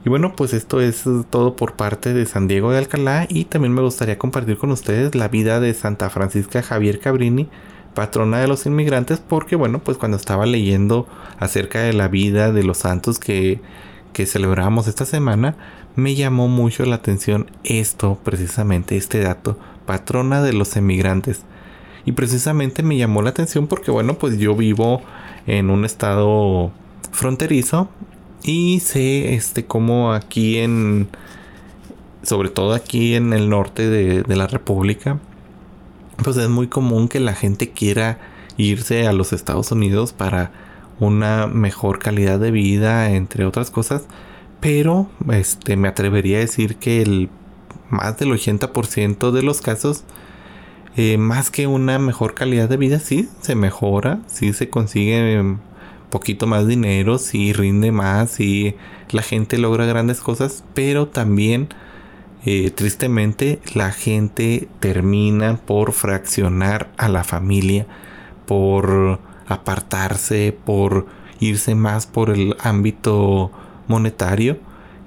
Y 0.05 0.09
bueno, 0.09 0.33
pues 0.35 0.53
esto 0.53 0.79
es 0.79 1.03
todo 1.29 1.55
por 1.55 1.73
parte 1.73 2.13
de 2.13 2.25
San 2.25 2.47
Diego 2.47 2.71
de 2.71 2.77
Alcalá 2.77 3.25
y 3.27 3.45
también 3.45 3.73
me 3.73 3.81
gustaría 3.81 4.17
compartir 4.17 4.57
con 4.57 4.71
ustedes 4.71 5.13
la 5.15 5.27
vida 5.27 5.59
de 5.59 5.73
Santa 5.73 6.09
Francisca 6.09 6.61
Javier 6.61 6.99
Cabrini, 6.99 7.49
patrona 7.99 8.39
de 8.39 8.47
los 8.47 8.65
inmigrantes, 8.65 9.19
porque 9.19 9.57
bueno, 9.57 9.79
pues 9.79 9.97
cuando 9.97 10.15
estaba 10.15 10.45
leyendo 10.45 11.05
acerca 11.37 11.81
de 11.81 11.91
la 11.91 12.07
vida 12.07 12.53
de 12.53 12.63
los 12.63 12.77
santos 12.77 13.19
que, 13.19 13.59
que 14.13 14.25
celebramos 14.25 14.87
esta 14.87 15.05
semana, 15.05 15.57
me 15.97 16.15
llamó 16.15 16.47
mucho 16.47 16.85
la 16.85 16.95
atención 16.95 17.51
esto, 17.65 18.17
precisamente 18.23 18.95
este 18.95 19.19
dato, 19.19 19.59
patrona 19.85 20.41
de 20.41 20.53
los 20.53 20.77
inmigrantes. 20.77 21.41
Y 22.05 22.13
precisamente 22.13 22.83
me 22.83 22.95
llamó 22.95 23.21
la 23.21 23.31
atención 23.31 23.67
porque, 23.67 23.91
bueno, 23.91 24.13
pues 24.13 24.37
yo 24.37 24.55
vivo 24.55 25.01
en 25.45 25.69
un 25.69 25.83
estado 25.83 26.71
fronterizo 27.11 27.89
y 28.43 28.79
sé, 28.79 29.33
este, 29.33 29.65
como 29.65 30.13
aquí 30.13 30.59
en, 30.59 31.09
sobre 32.23 32.47
todo 32.47 32.73
aquí 32.73 33.15
en 33.15 33.33
el 33.33 33.49
norte 33.49 33.89
de 33.89 34.35
la 34.37 34.47
República, 34.47 35.19
pues 36.23 36.37
es 36.37 36.49
muy 36.49 36.67
común 36.67 37.07
que 37.07 37.19
la 37.19 37.33
gente 37.33 37.71
quiera 37.71 38.19
irse 38.57 39.07
a 39.07 39.13
los 39.13 39.33
Estados 39.33 39.71
Unidos 39.71 40.13
para 40.13 40.51
una 40.99 41.47
mejor 41.47 41.99
calidad 41.99 42.39
de 42.39 42.51
vida, 42.51 43.11
entre 43.11 43.45
otras 43.45 43.71
cosas. 43.71 44.03
Pero 44.59 45.09
este, 45.31 45.77
me 45.77 45.87
atrevería 45.87 46.37
a 46.37 46.41
decir 46.41 46.75
que 46.75 47.01
el 47.01 47.29
más 47.89 48.17
del 48.17 48.31
80% 48.31 49.31
de 49.31 49.41
los 49.41 49.61
casos 49.61 50.03
eh, 50.95 51.17
más 51.17 51.49
que 51.51 51.67
una 51.67 51.99
mejor 51.99 52.33
calidad 52.33 52.67
de 52.67 52.77
vida, 52.77 52.99
sí, 52.99 53.29
se 53.41 53.55
mejora, 53.55 54.19
sí 54.27 54.53
se 54.53 54.69
consigue 54.69 55.39
un 55.39 55.61
poquito 56.09 56.47
más 56.47 56.67
dinero, 56.67 57.19
sí 57.19 57.53
rinde 57.53 57.91
más, 57.91 58.31
sí 58.31 58.75
la 59.11 59.21
gente 59.21 59.57
logra 59.57 59.85
grandes 59.85 60.19
cosas, 60.19 60.63
pero 60.73 61.07
también 61.07 61.69
eh, 62.45 62.71
tristemente 62.71 63.59
la 63.73 63.91
gente 63.91 64.67
termina 64.79 65.57
por 65.57 65.91
fraccionar 65.93 66.89
a 66.97 67.09
la 67.09 67.23
familia, 67.23 67.85
por 68.45 69.19
apartarse, 69.47 70.57
por 70.65 71.07
irse 71.39 71.75
más 71.75 72.07
por 72.07 72.29
el 72.29 72.55
ámbito 72.59 73.51
monetario 73.87 74.59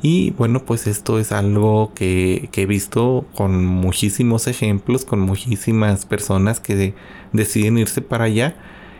y 0.02 0.32
bueno, 0.32 0.64
pues 0.64 0.88
esto 0.88 1.20
es 1.20 1.30
algo 1.30 1.92
que, 1.94 2.50
he 2.52 2.66
visto 2.66 3.24
con 3.36 3.64
muchísimos 3.64 4.48
ejemplos, 4.48 5.04
con 5.04 5.20
muchísimas 5.20 6.06
personas 6.06 6.58
que 6.58 6.94
deciden 7.32 7.78
irse 7.78 8.02
para 8.02 8.24
allá. 8.24 8.56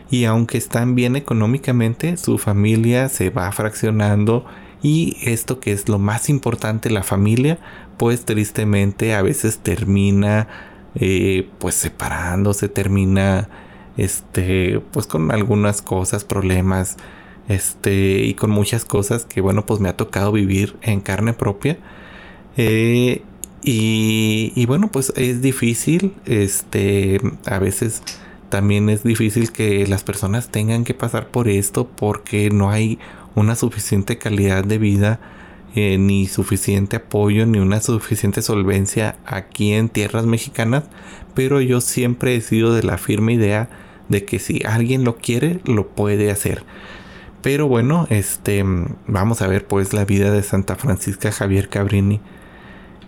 Y 0.09 0.23
aunque 0.23 0.57
están 0.57 0.95
bien 0.95 1.17
económicamente, 1.17 2.15
su 2.15 2.37
familia 2.37 3.09
se 3.09 3.29
va 3.31 3.51
fraccionando. 3.51 4.45
Y 4.83 5.17
esto 5.23 5.59
que 5.59 5.71
es 5.71 5.89
lo 5.89 5.97
más 5.97 6.29
importante, 6.29 6.91
la 6.91 7.03
familia, 7.03 7.57
pues 7.97 8.25
tristemente 8.25 9.15
a 9.15 9.23
veces 9.23 9.57
termina 9.57 10.47
eh, 10.95 11.49
pues 11.57 11.73
separándose, 11.73 12.69
termina 12.69 13.49
este 13.97 14.81
pues 14.91 15.07
con 15.07 15.31
algunas 15.31 15.81
cosas, 15.81 16.23
problemas 16.23 16.97
este 17.47 18.23
y 18.23 18.33
con 18.35 18.49
muchas 18.51 18.85
cosas 18.85 19.25
que 19.25 19.41
bueno 19.41 19.65
pues 19.65 19.79
me 19.79 19.89
ha 19.89 19.97
tocado 19.97 20.31
vivir 20.31 20.75
en 20.81 21.01
carne 21.01 21.33
propia 21.33 21.77
eh, 22.57 23.21
y, 23.65 24.65
bueno 24.65 24.91
pues 24.91 25.13
es 25.15 25.41
difícil 25.41 26.13
este 26.25 27.21
a 27.45 27.59
veces 27.59 28.01
también 28.49 28.89
es 28.89 29.03
difícil 29.03 29.51
que 29.51 29.87
las 29.87 30.03
personas 30.03 30.49
tengan 30.49 30.83
que 30.83 30.93
pasar 30.93 31.27
por 31.27 31.47
esto 31.47 31.87
porque 31.87 32.49
no 32.49 32.69
hay 32.69 32.99
una 33.35 33.55
suficiente 33.55 34.17
calidad 34.17 34.63
de 34.63 34.77
vida 34.77 35.19
eh, 35.75 35.97
ni 35.97 36.27
suficiente 36.27 36.97
apoyo 36.97 37.45
ni 37.45 37.59
una 37.59 37.81
suficiente 37.81 38.41
solvencia 38.41 39.15
aquí 39.25 39.73
en 39.73 39.89
tierras 39.89 40.25
mexicanas 40.25 40.83
pero 41.33 41.61
yo 41.61 41.81
siempre 41.81 42.35
he 42.35 42.41
sido 42.41 42.73
de 42.73 42.83
la 42.83 42.97
firme 42.97 43.33
idea 43.33 43.69
de 44.09 44.25
que 44.25 44.39
si 44.39 44.61
alguien 44.65 45.03
lo 45.03 45.17
quiere 45.17 45.61
lo 45.65 45.87
puede 45.87 46.29
hacer 46.29 46.63
pero 47.43 47.67
bueno, 47.67 48.07
este, 48.09 48.63
vamos 49.05 49.41
a 49.41 49.47
ver 49.47 49.67
pues 49.67 49.93
la 49.93 50.05
vida 50.05 50.31
de 50.31 50.41
Santa 50.43 50.77
Francisca 50.77 51.29
Javier 51.29 51.67
Cabrini. 51.67 52.21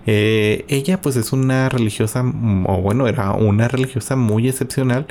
Eh, 0.06 0.66
ella 0.68 1.02
pues 1.02 1.16
es 1.16 1.32
una 1.32 1.70
religiosa, 1.70 2.22
o 2.66 2.82
bueno, 2.82 3.08
era 3.08 3.32
una 3.32 3.70
religiosa 3.70 4.18
muy 4.18 4.50
excepcional, 4.50 5.08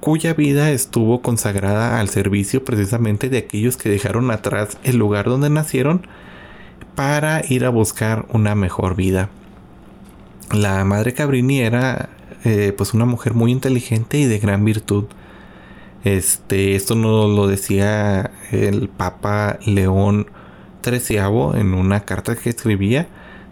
cuya 0.00 0.34
vida 0.34 0.70
estuvo 0.70 1.22
consagrada 1.22 2.00
al 2.00 2.08
servicio 2.08 2.64
precisamente 2.64 3.28
de 3.28 3.38
aquellos 3.38 3.76
que 3.76 3.88
dejaron 3.88 4.30
atrás 4.30 4.78
el 4.84 4.96
lugar 4.96 5.26
donde 5.26 5.50
nacieron 5.50 6.06
para 6.94 7.42
ir 7.48 7.64
a 7.64 7.70
buscar 7.70 8.26
una 8.30 8.54
mejor 8.54 8.96
vida. 8.96 9.28
La 10.52 10.84
madre 10.84 11.12
Cabrini 11.12 11.60
era 11.60 12.08
eh, 12.44 12.72
pues 12.76 12.94
una 12.94 13.04
mujer 13.04 13.34
muy 13.34 13.50
inteligente 13.50 14.18
y 14.18 14.24
de 14.24 14.38
gran 14.38 14.64
virtud. 14.64 15.04
Este, 16.04 16.76
esto 16.76 16.94
nos 16.94 17.28
lo 17.34 17.48
decía 17.48 18.30
el 18.52 18.88
Papa 18.88 19.58
León 19.64 20.28
XIII 20.84 21.58
en 21.60 21.74
una 21.74 22.04
carta 22.04 22.36
que 22.36 22.50
escribía, 22.50 23.08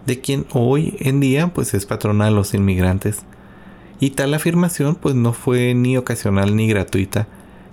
de 0.07 0.21
quien 0.21 0.47
hoy 0.53 0.97
en 1.01 1.19
día 1.19 1.49
pues 1.49 1.75
es 1.75 1.87
patrona 1.87 2.27
de 2.27 2.31
los 2.31 2.55
inmigrantes. 2.55 3.25
Y 4.01 4.11
tal 4.11 4.35
afirmación 4.35 4.97
pues 4.97 5.15
no 5.15 5.33
fue 5.33 5.75
ni 5.75 5.97
ocasional 5.97 6.57
ni 6.57 6.69
gratuita. 6.69 7.29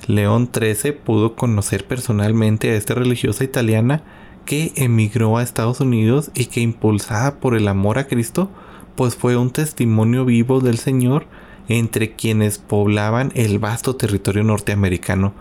León 0.08 0.50
XIII 0.54 0.94
pudo 0.94 1.36
conocer 1.36 1.86
personalmente 1.86 2.72
a 2.72 2.76
esta 2.76 2.94
religiosa 2.94 3.44
italiana 3.44 4.04
que 4.46 4.72
emigró 4.76 5.38
a 5.38 5.44
Estados 5.44 5.80
Unidos 5.80 6.32
y 6.34 6.46
que 6.46 6.62
impulsada 6.62 7.40
por 7.40 7.56
el 7.56 7.68
amor 7.68 8.00
a 8.00 8.08
Cristo, 8.08 8.50
pues 8.96 9.16
fue 9.16 9.38
un 9.38 9.52
testimonio 9.52 10.26
vivo 10.26 10.60
del 10.60 10.78
Señor 10.78 11.26
entre 11.68 12.14
quienes 12.14 12.58
poblaban 12.58 13.32
el 13.36 13.60
vasto 13.60 13.96
territorio 13.96 14.44
norteamericano. 14.44 15.34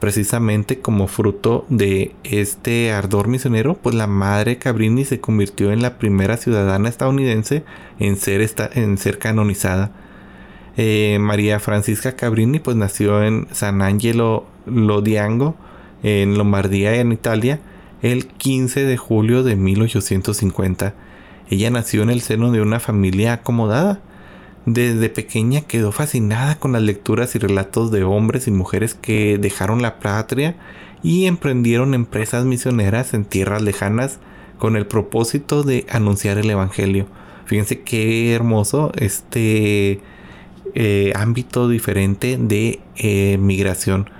Precisamente 0.00 0.80
como 0.80 1.06
fruto 1.06 1.64
de 1.68 2.14
este 2.22 2.92
ardor 2.92 3.28
misionero, 3.28 3.74
pues 3.74 3.94
la 3.94 4.06
madre 4.06 4.58
Cabrini 4.58 5.04
se 5.04 5.20
convirtió 5.20 5.72
en 5.72 5.82
la 5.82 5.98
primera 5.98 6.36
ciudadana 6.36 6.88
estadounidense 6.88 7.64
en 7.98 8.16
ser, 8.16 8.48
en 8.74 8.98
ser 8.98 9.18
canonizada. 9.18 9.90
Eh, 10.76 11.18
María 11.20 11.58
Francisca 11.58 12.16
Cabrini 12.16 12.58
pues 12.58 12.76
nació 12.76 13.22
en 13.22 13.46
San 13.52 13.80
Angelo 13.80 14.46
Lodiango, 14.66 15.56
en 16.02 16.36
Lombardía, 16.36 16.96
en 16.96 17.12
Italia, 17.12 17.60
el 18.02 18.26
15 18.26 18.84
de 18.84 18.96
julio 18.96 19.42
de 19.42 19.56
1850. 19.56 20.94
Ella 21.48 21.70
nació 21.70 22.02
en 22.02 22.10
el 22.10 22.20
seno 22.20 22.52
de 22.52 22.60
una 22.60 22.80
familia 22.80 23.34
acomodada. 23.34 24.00
Desde 24.66 25.08
pequeña 25.08 25.62
quedó 25.62 25.92
fascinada 25.92 26.58
con 26.58 26.72
las 26.72 26.82
lecturas 26.82 27.34
y 27.36 27.38
relatos 27.38 27.90
de 27.90 28.02
hombres 28.04 28.48
y 28.48 28.50
mujeres 28.50 28.94
que 28.94 29.38
dejaron 29.38 29.80
la 29.80 30.00
patria 30.00 30.56
y 31.02 31.26
emprendieron 31.26 31.94
empresas 31.94 32.44
misioneras 32.44 33.14
en 33.14 33.24
tierras 33.24 33.62
lejanas 33.62 34.18
con 34.58 34.76
el 34.76 34.86
propósito 34.86 35.62
de 35.62 35.86
anunciar 35.88 36.36
el 36.38 36.50
Evangelio. 36.50 37.06
Fíjense 37.44 37.82
qué 37.82 38.34
hermoso 38.34 38.90
este 38.96 40.00
eh, 40.74 41.12
ámbito 41.14 41.68
diferente 41.68 42.38
de 42.40 42.80
eh, 42.96 43.38
migración. 43.38 44.10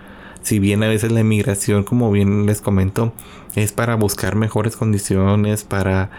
Si 0.42 0.58
bien 0.58 0.82
a 0.82 0.88
veces 0.88 1.12
la 1.12 1.24
migración, 1.24 1.84
como 1.84 2.10
bien 2.10 2.46
les 2.46 2.60
comento, 2.60 3.12
es 3.54 3.72
para 3.72 3.96
buscar 3.96 4.36
mejores 4.36 4.76
condiciones, 4.76 5.64
para 5.64 6.10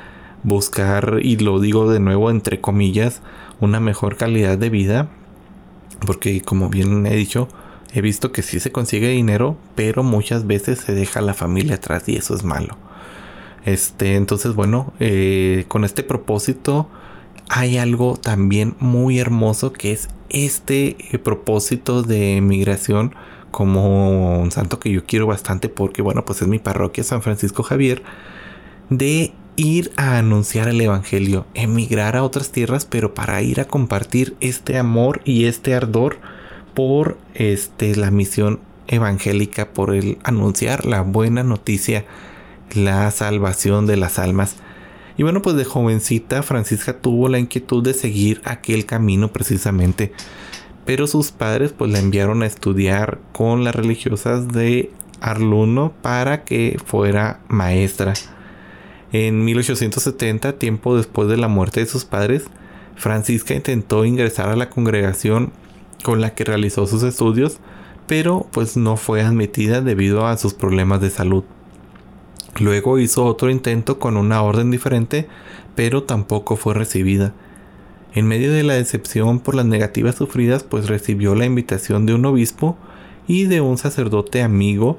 buscar, 0.44 1.20
y 1.22 1.38
lo 1.38 1.60
digo 1.60 1.90
de 1.90 2.00
nuevo 2.00 2.30
entre 2.30 2.60
comillas, 2.60 3.22
una 3.62 3.80
mejor 3.80 4.18
calidad 4.18 4.58
de 4.58 4.70
vida. 4.70 5.10
Porque 6.06 6.42
como 6.42 6.70
bien 6.70 7.06
he 7.06 7.16
dicho, 7.16 7.48
he 7.94 8.02
visto 8.02 8.32
que 8.32 8.44
sí 8.44 8.60
se 8.60 8.72
consigue 8.72 9.10
dinero, 9.10 9.58
pero 9.76 10.04
muchas 10.04 10.46
veces 10.46 10.80
se 10.80 10.94
deja 10.94 11.22
la 11.22 11.34
familia 11.34 11.76
atrás 11.76 12.08
y 12.08 12.16
eso 12.16 12.36
es 12.36 12.44
malo. 12.44 12.78
Este, 13.66 14.16
entonces, 14.16 14.56
bueno, 14.56 14.94
eh, 15.00 15.66
con 15.68 15.84
este 15.84 16.04
propósito 16.04 16.90
hay 17.50 17.78
algo 17.78 18.18
también 18.18 18.76
muy 18.80 19.20
hermoso 19.20 19.74
que 19.74 19.92
es 19.92 20.10
este 20.30 20.98
eh, 21.12 21.18
propósito 21.18 22.04
de 22.04 22.42
migración 22.42 23.16
como 23.52 24.40
un 24.40 24.52
santo 24.52 24.80
que 24.80 24.92
yo 24.92 25.06
quiero 25.06 25.28
bastante 25.28 25.70
porque, 25.70 26.02
bueno, 26.02 26.26
pues 26.26 26.42
es 26.42 26.48
mi 26.48 26.60
parroquia 26.60 27.04
San 27.04 27.22
Francisco 27.22 27.64
Javier, 27.64 28.04
de 28.90 29.34
ir 29.56 29.92
a 29.98 30.18
anunciar 30.18 30.68
el 30.68 30.80
Evangelio, 30.80 31.46
emigrar 31.54 32.16
a 32.16 32.24
otras 32.24 32.52
tierras, 32.52 32.86
pero 32.86 33.14
para 33.14 33.42
ir 33.42 33.60
a 33.60 33.66
compartir 33.66 34.36
este 34.40 34.78
amor 34.78 35.22
y 35.26 35.46
este 35.46 35.74
ardor 35.74 36.18
por 36.74 37.18
este, 37.34 37.96
la 37.96 38.12
misión 38.12 38.60
evangélica, 38.88 39.74
por 39.74 39.96
el 39.96 40.20
anunciar 40.24 40.86
la 40.86 41.02
buena 41.02 41.44
noticia, 41.44 42.06
la 42.74 43.10
salvación 43.12 43.88
de 43.88 43.98
las 43.98 44.20
almas. 44.20 44.58
Y 45.18 45.24
bueno, 45.24 45.42
pues 45.42 45.56
de 45.56 45.66
jovencita 45.66 46.44
Francisca 46.44 47.00
tuvo 47.00 47.28
la 47.28 47.40
inquietud 47.40 47.84
de 47.84 47.94
seguir 47.94 48.42
aquel 48.46 48.86
camino 48.86 49.34
precisamente 49.34 50.14
pero 50.88 51.06
sus 51.06 51.32
padres 51.34 51.74
pues 51.78 51.92
la 51.92 52.00
enviaron 52.00 52.42
a 52.42 52.46
estudiar 52.46 53.20
con 53.34 53.66
las 53.66 53.76
religiosas 53.76 54.48
de 54.48 54.90
Arluno 55.20 55.92
para 56.02 56.46
que 56.46 56.80
fuera 56.86 57.42
maestra. 57.50 58.14
En 59.12 59.44
1870, 59.44 60.58
tiempo 60.58 60.96
después 60.96 61.28
de 61.28 61.36
la 61.36 61.50
muerte 61.50 61.82
de 61.82 61.88
sus 61.88 62.06
padres, 62.06 62.46
Francisca 62.96 63.54
intentó 63.54 64.06
ingresar 64.06 64.48
a 64.48 64.56
la 64.56 64.70
congregación 64.70 65.52
con 66.04 66.22
la 66.22 66.34
que 66.34 66.46
realizó 66.46 66.88
sus 66.88 67.04
estudios, 67.04 67.60
pero 68.08 68.48
pues 68.54 68.78
no 68.78 68.96
fue 68.96 69.22
admitida 69.22 69.82
debido 69.82 70.26
a 70.26 70.38
sus 70.38 70.54
problemas 70.54 71.02
de 71.02 71.10
salud. 71.10 71.44
Luego 72.60 72.98
hizo 72.98 73.26
otro 73.26 73.50
intento 73.50 74.00
con 74.00 74.18
una 74.18 74.42
orden 74.42 74.72
diferente, 74.72 75.28
pero 75.76 76.04
tampoco 76.04 76.56
fue 76.56 76.74
recibida. 76.74 77.34
En 78.14 78.28
medio 78.28 78.52
de 78.52 78.64
la 78.64 78.74
decepción 78.74 79.40
por 79.40 79.54
las 79.54 79.66
negativas 79.66 80.16
sufridas, 80.16 80.64
pues 80.64 80.88
recibió 80.88 81.36
la 81.36 81.46
invitación 81.46 82.06
de 82.06 82.16
un 82.16 82.26
obispo 82.26 82.78
y 83.28 83.46
de 83.46 83.62
un 83.62 83.78
sacerdote 83.78 84.42
amigo 84.42 84.98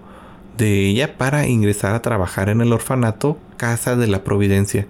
de 0.57 0.87
ella 0.87 1.16
para 1.16 1.47
ingresar 1.47 1.94
a 1.94 2.03
trabajar 2.03 2.49
en 2.49 2.61
el 2.61 2.73
orfanato 2.73 3.38
Casa 3.57 3.97
de 3.97 4.07
la 4.07 4.23
Providencia, 4.23 4.87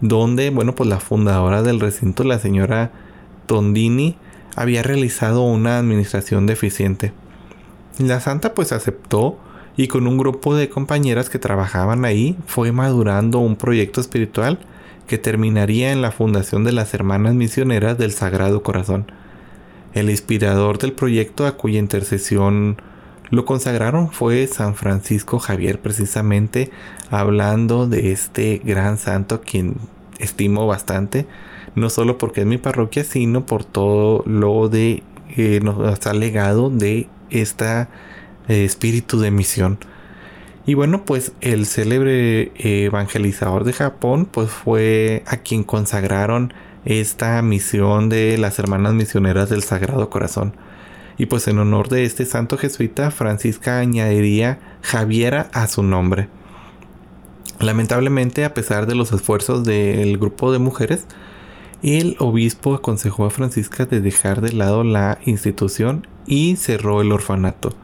donde, 0.00 0.50
bueno, 0.50 0.74
pues 0.74 0.88
la 0.88 1.00
fundadora 1.00 1.62
del 1.62 1.80
recinto, 1.80 2.24
la 2.24 2.38
señora 2.38 2.92
Tondini, 3.46 4.16
había 4.56 4.82
realizado 4.82 5.42
una 5.42 5.78
administración 5.78 6.46
deficiente. 6.46 7.12
La 7.98 8.20
santa 8.20 8.54
pues 8.54 8.72
aceptó 8.72 9.38
y 9.80 9.88
con 9.88 10.06
un 10.06 10.18
grupo 10.18 10.54
de 10.54 10.68
compañeras 10.68 11.30
que 11.30 11.38
trabajaban 11.38 12.04
ahí 12.04 12.36
fue 12.44 12.70
madurando 12.70 13.38
un 13.38 13.56
proyecto 13.56 14.02
espiritual 14.02 14.58
que 15.06 15.16
terminaría 15.16 15.90
en 15.90 16.02
la 16.02 16.12
fundación 16.12 16.64
de 16.64 16.72
las 16.72 16.92
Hermanas 16.92 17.34
Misioneras 17.34 17.96
del 17.96 18.12
Sagrado 18.12 18.62
Corazón. 18.62 19.10
El 19.94 20.10
inspirador 20.10 20.76
del 20.76 20.92
proyecto 20.92 21.46
a 21.46 21.56
cuya 21.56 21.78
intercesión 21.78 22.76
lo 23.30 23.46
consagraron 23.46 24.12
fue 24.12 24.46
San 24.48 24.74
Francisco 24.74 25.38
Javier, 25.38 25.80
precisamente 25.80 26.70
hablando 27.08 27.86
de 27.86 28.12
este 28.12 28.60
gran 28.62 28.98
santo 28.98 29.40
quien 29.40 29.76
estimo 30.18 30.66
bastante, 30.66 31.26
no 31.74 31.88
solo 31.88 32.18
porque 32.18 32.42
es 32.42 32.46
mi 32.46 32.58
parroquia, 32.58 33.02
sino 33.02 33.46
por 33.46 33.64
todo 33.64 34.24
lo 34.26 34.68
de 34.68 35.02
que 35.34 35.60
nos 35.62 36.06
ha 36.06 36.12
legado 36.12 36.68
de 36.68 37.08
este 38.50 38.64
espíritu 38.64 39.20
de 39.20 39.30
misión. 39.30 39.78
Y 40.66 40.74
bueno, 40.74 41.04
pues 41.04 41.32
el 41.40 41.66
célebre 41.66 42.52
evangelizador 42.56 43.62
de 43.62 43.72
Japón, 43.72 44.26
pues 44.26 44.50
fue 44.50 45.22
a 45.26 45.36
quien 45.36 45.62
consagraron 45.62 46.52
esta 46.84 47.40
misión 47.42 48.08
de 48.08 48.36
las 48.38 48.58
hermanas 48.58 48.94
misioneras 48.94 49.50
del 49.50 49.62
Sagrado 49.62 50.10
Corazón. 50.10 50.54
Y 51.16 51.26
pues 51.26 51.46
en 51.46 51.58
honor 51.58 51.88
de 51.88 52.04
este 52.04 52.26
santo 52.26 52.58
jesuita, 52.58 53.12
Francisca 53.12 53.78
añadiría 53.78 54.58
Javiera 54.82 55.48
a 55.52 55.68
su 55.68 55.84
nombre. 55.84 56.28
Lamentablemente, 57.60 58.44
a 58.44 58.54
pesar 58.54 58.86
de 58.86 58.96
los 58.96 59.12
esfuerzos 59.12 59.64
del 59.64 60.18
grupo 60.18 60.50
de 60.50 60.58
mujeres, 60.58 61.04
el 61.82 62.16
obispo 62.18 62.74
aconsejó 62.74 63.26
a 63.26 63.30
Francisca 63.30 63.86
de 63.86 64.00
dejar 64.00 64.40
de 64.40 64.52
lado 64.52 64.82
la 64.82 65.18
institución 65.24 66.06
y 66.26 66.56
cerró 66.56 67.00
el 67.00 67.12
orfanato. 67.12 67.74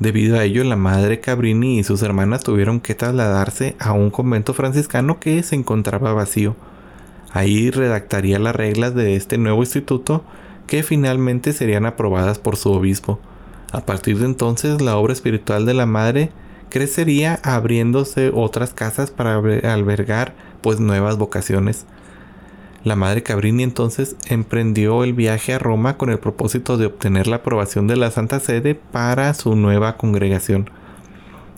Debido 0.00 0.36
a 0.36 0.44
ello, 0.44 0.64
la 0.64 0.76
madre 0.76 1.20
Cabrini 1.20 1.78
y 1.78 1.84
sus 1.84 2.02
hermanas 2.02 2.42
tuvieron 2.42 2.80
que 2.80 2.94
trasladarse 2.94 3.76
a 3.78 3.92
un 3.92 4.10
convento 4.10 4.52
franciscano 4.52 5.20
que 5.20 5.42
se 5.42 5.54
encontraba 5.54 6.12
vacío. 6.12 6.56
Ahí 7.32 7.70
redactaría 7.70 8.38
las 8.38 8.56
reglas 8.56 8.94
de 8.94 9.16
este 9.16 9.38
nuevo 9.38 9.62
instituto 9.62 10.24
que 10.66 10.82
finalmente 10.82 11.52
serían 11.52 11.86
aprobadas 11.86 12.38
por 12.38 12.56
su 12.56 12.72
obispo. 12.72 13.20
A 13.72 13.86
partir 13.86 14.18
de 14.18 14.26
entonces, 14.26 14.80
la 14.80 14.96
obra 14.96 15.12
espiritual 15.12 15.66
de 15.66 15.74
la 15.74 15.86
madre 15.86 16.30
crecería 16.70 17.38
abriéndose 17.42 18.30
otras 18.34 18.74
casas 18.74 19.10
para 19.10 19.34
albergar 19.34 20.34
pues 20.60 20.80
nuevas 20.80 21.18
vocaciones. 21.18 21.86
La 22.84 22.96
madre 22.96 23.22
Cabrini 23.22 23.62
entonces 23.62 24.14
emprendió 24.28 25.04
el 25.04 25.14
viaje 25.14 25.54
a 25.54 25.58
Roma 25.58 25.96
con 25.96 26.10
el 26.10 26.18
propósito 26.18 26.76
de 26.76 26.84
obtener 26.84 27.26
la 27.26 27.36
aprobación 27.36 27.86
de 27.86 27.96
la 27.96 28.10
Santa 28.10 28.40
Sede 28.40 28.74
para 28.74 29.32
su 29.32 29.56
nueva 29.56 29.96
congregación. 29.96 30.68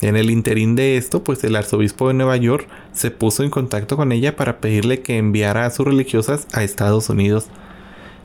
En 0.03 0.15
el 0.15 0.31
interín 0.31 0.77
de 0.77 0.97
esto, 0.97 1.25
pues 1.25 1.43
el 1.43 1.57
arzobispo 1.57 2.07
de 2.07 2.15
Nueva 2.15 2.37
York 2.37 2.69
se 2.93 3.11
puso 3.11 3.43
en 3.43 3.51
contacto 3.51 3.97
con 3.97 4.13
ella 4.13 4.37
para 4.37 4.61
pedirle 4.61 5.01
que 5.01 5.19
enviara 5.19 5.67
a 5.67 5.71
sus 5.71 5.85
religiosas 5.85 6.47
a 6.53 6.63
Estados 6.63 7.09
Unidos. 7.09 7.49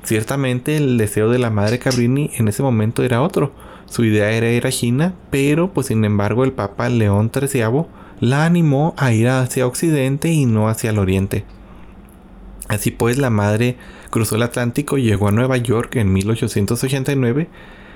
Ciertamente 0.03 0.77
el 0.77 0.99
deseo 0.99 1.31
de 1.31 1.39
la 1.39 1.49
madre 1.49 1.79
Cabrini 1.79 2.29
en 2.37 2.49
ese 2.49 2.61
momento 2.61 3.01
era 3.01 3.23
otro. 3.23 3.51
Su 3.87 4.05
idea 4.05 4.29
era 4.29 4.51
ir 4.51 4.67
a 4.67 4.71
China, 4.71 5.15
pero 5.31 5.73
pues 5.73 5.87
sin 5.87 6.05
embargo 6.05 6.43
el 6.43 6.51
Papa 6.51 6.87
León 6.89 7.31
XIII 7.33 7.85
la 8.19 8.45
animó 8.45 8.93
a 8.97 9.11
ir 9.11 9.27
hacia 9.27 9.65
Occidente 9.65 10.29
y 10.29 10.45
no 10.45 10.69
hacia 10.69 10.91
el 10.91 10.99
Oriente. 10.99 11.45
Así 12.71 12.89
pues, 12.89 13.17
la 13.17 13.29
madre 13.29 13.75
cruzó 14.11 14.37
el 14.37 14.43
Atlántico 14.43 14.97
y 14.97 15.03
llegó 15.03 15.27
a 15.27 15.33
Nueva 15.33 15.57
York 15.57 15.97
en 15.97 16.13
1889 16.13 17.49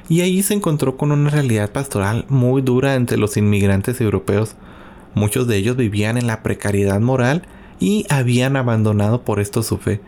y 0.09 0.19
ahí 0.19 0.43
se 0.43 0.53
encontró 0.53 0.97
con 0.97 1.13
una 1.13 1.29
realidad 1.29 1.71
pastoral 1.71 2.25
muy 2.27 2.61
dura 2.61 2.95
entre 2.95 3.15
los 3.15 3.37
inmigrantes 3.37 4.01
europeos. 4.01 4.55
Muchos 5.13 5.47
de 5.47 5.55
ellos 5.55 5.77
vivían 5.77 6.17
en 6.17 6.27
la 6.27 6.43
precariedad 6.43 6.99
moral 6.99 7.43
y 7.79 8.05
habían 8.09 8.57
abandonado 8.57 9.21
por 9.21 9.39
esto 9.39 9.63
su 9.63 9.77
fe. 9.77 10.01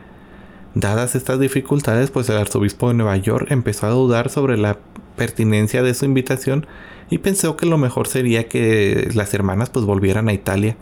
Dadas 0.75 1.15
estas 1.15 1.39
dificultades, 1.39 2.11
pues 2.11 2.27
el 2.27 2.35
arzobispo 2.35 2.89
de 2.89 2.95
Nueva 2.95 3.15
York 3.15 3.47
empezó 3.51 3.87
a 3.87 3.91
dudar 3.91 4.29
sobre 4.29 4.57
la 4.57 4.79
pertinencia 5.15 5.81
de 5.81 5.93
su 5.93 6.03
invitación 6.03 6.67
y 7.09 7.19
pensó 7.19 7.55
que 7.55 7.67
lo 7.67 7.77
mejor 7.77 8.09
sería 8.09 8.49
que 8.49 9.11
las 9.13 9.33
hermanas 9.33 9.69
pues 9.69 9.85
volvieran 9.85 10.27
a 10.27 10.33
Italia. 10.33 10.75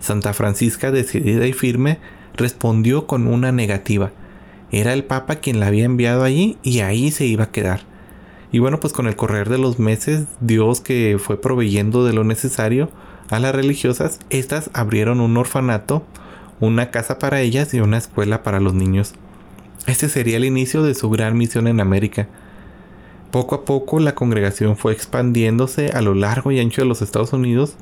Santa 0.00 0.34
Francisca, 0.34 0.90
decidida 0.90 1.46
y 1.46 1.54
firme, 1.54 1.98
respondió 2.34 3.06
con 3.06 3.26
una 3.26 3.52
negativa. 3.52 4.12
Era 4.70 4.92
el 4.92 5.04
Papa 5.04 5.36
quien 5.36 5.60
la 5.60 5.66
había 5.66 5.84
enviado 5.84 6.24
allí 6.24 6.58
y 6.62 6.80
ahí 6.80 7.10
se 7.10 7.26
iba 7.26 7.44
a 7.44 7.50
quedar. 7.50 7.80
Y 8.52 8.58
bueno, 8.58 8.80
pues 8.80 8.92
con 8.92 9.06
el 9.06 9.16
correr 9.16 9.48
de 9.48 9.58
los 9.58 9.78
meses, 9.78 10.26
Dios 10.40 10.80
que 10.80 11.18
fue 11.18 11.40
proveyendo 11.40 12.04
de 12.04 12.12
lo 12.12 12.24
necesario 12.24 12.90
a 13.30 13.38
las 13.38 13.54
religiosas, 13.54 14.20
estas 14.28 14.70
abrieron 14.74 15.20
un 15.20 15.36
orfanato, 15.36 16.04
una 16.60 16.90
casa 16.90 17.18
para 17.18 17.40
ellas 17.40 17.72
y 17.72 17.80
una 17.80 17.98
escuela 17.98 18.42
para 18.42 18.60
los 18.60 18.74
niños. 18.74 19.14
Este 19.86 20.08
sería 20.08 20.36
el 20.36 20.44
inicio 20.44 20.82
de 20.82 20.94
su 20.94 21.10
gran 21.10 21.36
misión 21.36 21.66
en 21.66 21.80
América. 21.80 22.28
Poco 23.30 23.54
a 23.54 23.64
poco 23.64 23.98
la 24.00 24.14
congregación 24.14 24.76
fue 24.76 24.92
expandiéndose 24.92 25.88
a 25.88 26.02
lo 26.02 26.14
largo 26.14 26.52
y 26.52 26.60
ancho 26.60 26.82
de 26.82 26.88
los 26.88 27.00
Estados 27.00 27.32
Unidos, 27.32 27.76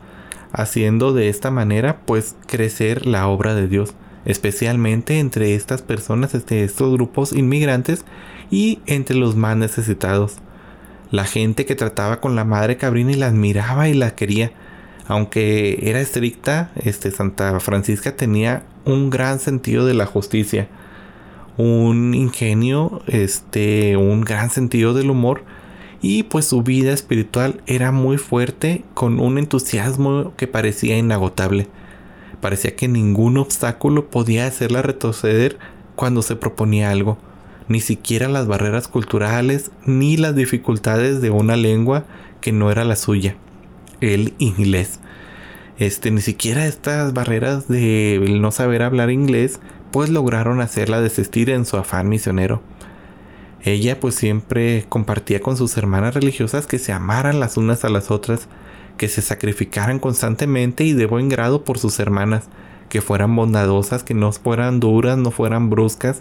haciendo 0.53 1.13
de 1.13 1.29
esta 1.29 1.51
manera 1.51 2.01
pues 2.07 2.37
crecer 2.47 3.07
la 3.07 3.27
obra 3.27 3.55
de 3.55 3.67
Dios, 3.67 3.95
especialmente 4.25 5.19
entre 5.19 5.55
estas 5.55 5.83
personas, 5.83 6.35
este, 6.35 6.65
estos 6.65 6.93
grupos 6.93 7.33
inmigrantes 7.33 8.05
y 8.51 8.81
entre 8.87 9.17
los 9.17 9.37
más 9.37 9.57
necesitados. 9.57 10.39
La 11.11 11.25
gente 11.25 11.67
que 11.67 11.75
trataba 11.75 12.21
con 12.21 12.37
la 12.37 12.45
madre 12.45 12.77
Cabrini 12.77 13.15
la 13.15 13.27
admiraba 13.27 13.89
y 13.89 13.95
la 13.95 14.15
quería. 14.15 14.53
Aunque 15.09 15.81
era 15.83 16.01
estricta, 16.01 16.71
este, 16.77 17.11
Santa 17.11 17.59
Francisca 17.59 18.15
tenía 18.15 18.65
un 18.85 19.11
gran 19.11 19.41
sentido 19.41 19.85
de 19.85 19.95
la 19.95 20.07
justicia 20.07 20.69
un 21.61 22.15
ingenio, 22.15 23.03
este, 23.07 23.97
un 23.97 24.23
gran 24.23 24.51
sentido 24.51 24.95
del 24.95 25.11
humor 25.11 25.43
y 26.01 26.23
pues 26.23 26.47
su 26.47 26.63
vida 26.63 26.93
espiritual 26.93 27.61
era 27.67 27.93
muy 27.93 28.17
fuerte 28.17 28.85
con 28.95 29.21
un 29.21 29.37
entusiasmo 29.37 30.33
que 30.37 30.47
parecía 30.47 30.97
inagotable. 30.97 31.67
Parecía 32.41 32.77
que 32.77 32.89
ningún 32.89 33.37
obstáculo 33.37 34.11
podía 34.11 34.47
hacerla 34.47 34.83
retroceder 34.83 35.59
cuando 35.95 36.23
se 36.23 36.37
proponía 36.37 36.91
algo, 36.91 37.19
ni 37.69 37.81
siquiera 37.81 38.29
las 38.29 38.47
barreras 38.47 38.89
culturales 38.89 39.71
ni 39.85 40.17
las 40.17 40.35
dificultades 40.35 41.21
de 41.21 41.31
una 41.31 41.57
lengua 41.57 42.05
que 42.41 42.53
no 42.53 42.71
era 42.71 42.85
la 42.85 42.97
suya, 42.97 43.37
el 44.01 44.35
inglés. 44.39 45.01
Este, 45.79 46.11
ni 46.11 46.21
siquiera 46.21 46.67
estas 46.67 47.15
barreras 47.15 47.69
de 47.69 48.23
no 48.41 48.51
saber 48.53 48.83
hablar 48.83 49.11
inglés 49.11 49.61
pues 49.91 50.11
lograron 50.11 50.61
hacerla 50.61 51.01
desistir 51.01 51.51
en 51.51 51.65
su 51.65 51.77
afán 51.77 52.09
misionero. 52.09 52.63
Ella 53.63 54.01
pues 54.01 54.15
siempre 54.15 54.87
compartía 54.89 55.41
con 55.41 55.57
sus 55.57 55.77
hermanas 55.77 56.15
religiosas 56.15 56.67
que 56.67 56.79
se 56.79 56.93
amaran 56.93 57.41
las 57.41 57.57
unas 57.57 57.85
a 57.85 57.89
las 57.89 58.11
otras, 58.11 58.49
que 59.01 59.09
se 59.09 59.23
sacrificaran 59.23 59.99
constantemente 59.99 60.85
y 60.85 60.93
de 60.93 61.07
buen 61.07 61.31
grado 61.31 61.65
por 61.65 61.79
sus 61.79 61.99
hermanas, 62.01 62.51
que 62.91 63.01
fueran 63.01 63.35
bondadosas, 63.35 64.05
que 64.05 64.13
no 64.13 64.31
fueran 64.31 64.79
duras, 64.79 65.17
no 65.17 65.31
fueran 65.31 65.71
bruscas, 65.71 66.21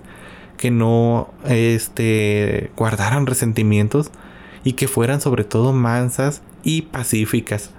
que 0.56 0.72
no 0.72 1.34
este 1.46 2.72
guardaran 2.78 3.26
resentimientos 3.26 4.12
y 4.63 4.74
que 4.74 4.88
fueran 4.88 5.20
sobre 5.20 5.44
todo 5.44 5.74
mansas 5.74 6.42
y 6.63 6.84
pacíficas. 6.84 7.72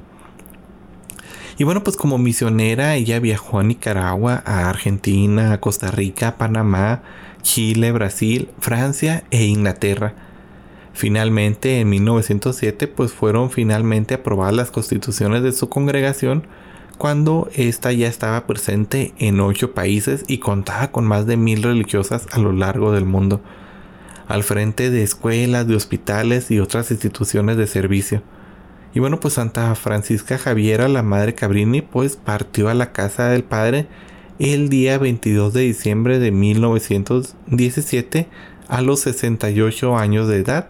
Y 1.57 1.65
bueno, 1.65 1.83
pues 1.83 1.97
como 1.97 2.19
misionera 2.19 2.95
ella 2.95 3.21
viajó 3.21 3.59
a 3.59 3.63
Nicaragua, 3.63 4.43
a 4.45 4.69
Argentina, 4.69 5.55
a 5.55 5.61
Costa 5.61 5.91
Rica, 5.91 6.37
Panamá, 6.37 7.01
Chile, 7.41 7.91
Brasil, 7.91 8.51
Francia 8.59 9.25
e 9.31 9.47
Inglaterra. 9.47 10.13
Finalmente, 11.01 11.81
en 11.81 11.89
1907, 11.89 12.87
pues 12.87 13.15
fueron 13.15 13.51
finalmente 13.51 14.13
aprobadas 14.13 14.55
las 14.55 14.71
constituciones 14.71 15.43
de 15.43 15.53
su 15.53 15.71
congregación 15.71 16.47
cuando 16.99 17.49
ésta 17.55 17.91
ya 17.91 18.07
estaba 18.07 18.47
presente 18.47 19.15
en 19.17 19.41
ocho 19.41 19.73
países 19.73 20.25
y 20.29 20.37
contaba 20.41 20.93
con 20.93 21.07
más 21.07 21.25
de 21.25 21.39
mil 21.39 21.63
religiosas 21.63 22.27
a 22.33 22.39
lo 22.39 22.53
largo 22.53 22.93
del 22.93 23.07
mundo, 23.07 23.41
al 24.29 24.43
frente 24.43 24.91
de 24.91 25.03
escuelas, 25.03 25.67
de 25.67 25.75
hospitales 25.75 26.51
y 26.51 26.61
otras 26.61 26.91
instituciones 26.91 27.57
de 27.57 27.67
servicio. 27.67 28.23
Y 28.93 29.01
bueno, 29.01 29.21
pues 29.21 29.33
Santa 29.33 29.75
Francisca 29.77 30.37
Javiera, 30.37 30.87
la 30.87 31.03
madre 31.03 31.35
Cabrini, 31.35 31.81
pues 31.81 32.17
partió 32.17 32.69
a 32.69 32.75
la 32.75 32.93
casa 32.93 33.29
del 33.29 33.45
padre 33.45 33.87
el 34.39 34.69
día 34.69 34.99
22 34.99 35.55
de 35.55 35.63
diciembre 35.63 36.19
de 36.19 36.31
1917 36.31 38.29
a 38.69 38.83
los 38.83 39.01
68 39.01 39.97
años 39.97 40.29
de 40.29 40.37
edad. 40.37 40.69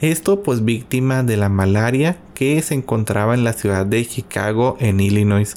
Esto 0.00 0.42
pues 0.42 0.64
víctima 0.64 1.22
de 1.22 1.36
la 1.36 1.50
malaria 1.50 2.16
que 2.32 2.62
se 2.62 2.72
encontraba 2.72 3.34
en 3.34 3.44
la 3.44 3.52
ciudad 3.52 3.84
de 3.84 4.06
Chicago 4.06 4.78
en 4.80 4.98
Illinois. 4.98 5.56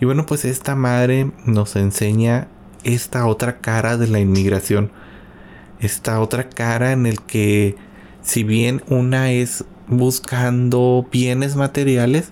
Y 0.00 0.04
bueno, 0.04 0.24
pues 0.24 0.44
esta 0.44 0.76
madre 0.76 1.32
nos 1.46 1.74
enseña 1.74 2.46
esta 2.84 3.26
otra 3.26 3.58
cara 3.58 3.96
de 3.96 4.06
la 4.06 4.20
inmigración. 4.20 4.92
Esta 5.80 6.20
otra 6.20 6.48
cara 6.48 6.92
en 6.92 7.06
el 7.06 7.20
que 7.22 7.74
si 8.22 8.44
bien 8.44 8.84
una 8.88 9.32
es 9.32 9.64
buscando 9.88 11.08
bienes 11.10 11.56
materiales, 11.56 12.30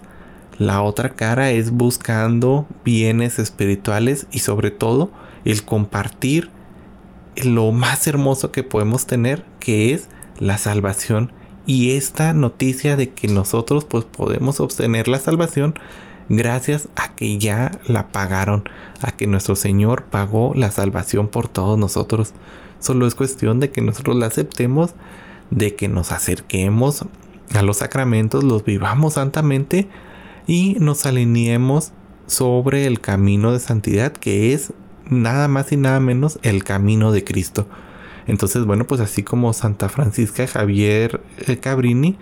la 0.56 0.82
otra 0.82 1.16
cara 1.16 1.50
es 1.50 1.72
buscando 1.72 2.68
bienes 2.84 3.40
espirituales 3.40 4.28
y 4.30 4.38
sobre 4.38 4.70
todo 4.70 5.10
el 5.44 5.64
compartir 5.64 6.50
lo 7.42 7.72
más 7.72 8.06
hermoso 8.06 8.52
que 8.52 8.62
podemos 8.62 9.06
tener, 9.06 9.44
que 9.58 9.92
es 9.92 10.08
la 10.38 10.58
salvación. 10.58 11.32
Y 11.66 11.92
esta 11.92 12.34
noticia 12.34 12.96
de 12.96 13.10
que 13.10 13.28
nosotros 13.28 13.84
pues 13.84 14.04
podemos 14.04 14.60
obtener 14.60 15.08
la 15.08 15.18
salvación 15.18 15.74
gracias 16.28 16.88
a 16.96 17.14
que 17.14 17.38
ya 17.38 17.78
la 17.86 18.08
pagaron, 18.08 18.68
a 19.00 19.12
que 19.12 19.26
nuestro 19.26 19.56
Señor 19.56 20.04
pagó 20.04 20.52
la 20.54 20.70
salvación 20.70 21.28
por 21.28 21.48
todos 21.48 21.78
nosotros. 21.78 22.34
Solo 22.80 23.06
es 23.06 23.14
cuestión 23.14 23.60
de 23.60 23.70
que 23.70 23.80
nosotros 23.80 24.16
la 24.16 24.26
aceptemos, 24.26 24.94
de 25.50 25.74
que 25.74 25.88
nos 25.88 26.12
acerquemos 26.12 27.04
a 27.54 27.62
los 27.62 27.78
sacramentos, 27.78 28.44
los 28.44 28.64
vivamos 28.64 29.14
santamente 29.14 29.88
y 30.46 30.76
nos 30.80 31.06
alineemos 31.06 31.92
sobre 32.26 32.86
el 32.86 33.00
camino 33.00 33.52
de 33.52 33.60
santidad 33.60 34.12
que 34.12 34.52
es 34.52 34.72
nada 35.08 35.48
más 35.48 35.72
y 35.72 35.76
nada 35.76 36.00
menos 36.00 36.38
el 36.42 36.64
camino 36.64 37.12
de 37.12 37.24
Cristo. 37.24 37.66
Entonces, 38.26 38.64
bueno, 38.64 38.86
pues 38.86 39.00
así 39.00 39.22
como 39.22 39.52
Santa 39.52 39.88
Francisca 39.88 40.46
Javier 40.46 41.20
eh, 41.46 41.58
Cabrini, 41.58 42.16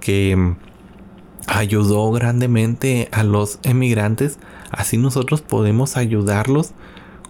que 0.00 0.36
mm, 0.36 0.56
ayudó 1.46 2.10
grandemente 2.12 3.08
a 3.12 3.24
los 3.24 3.58
emigrantes, 3.62 4.38
así 4.70 4.96
nosotros 4.96 5.42
podemos 5.42 5.96
ayudarlos 5.96 6.72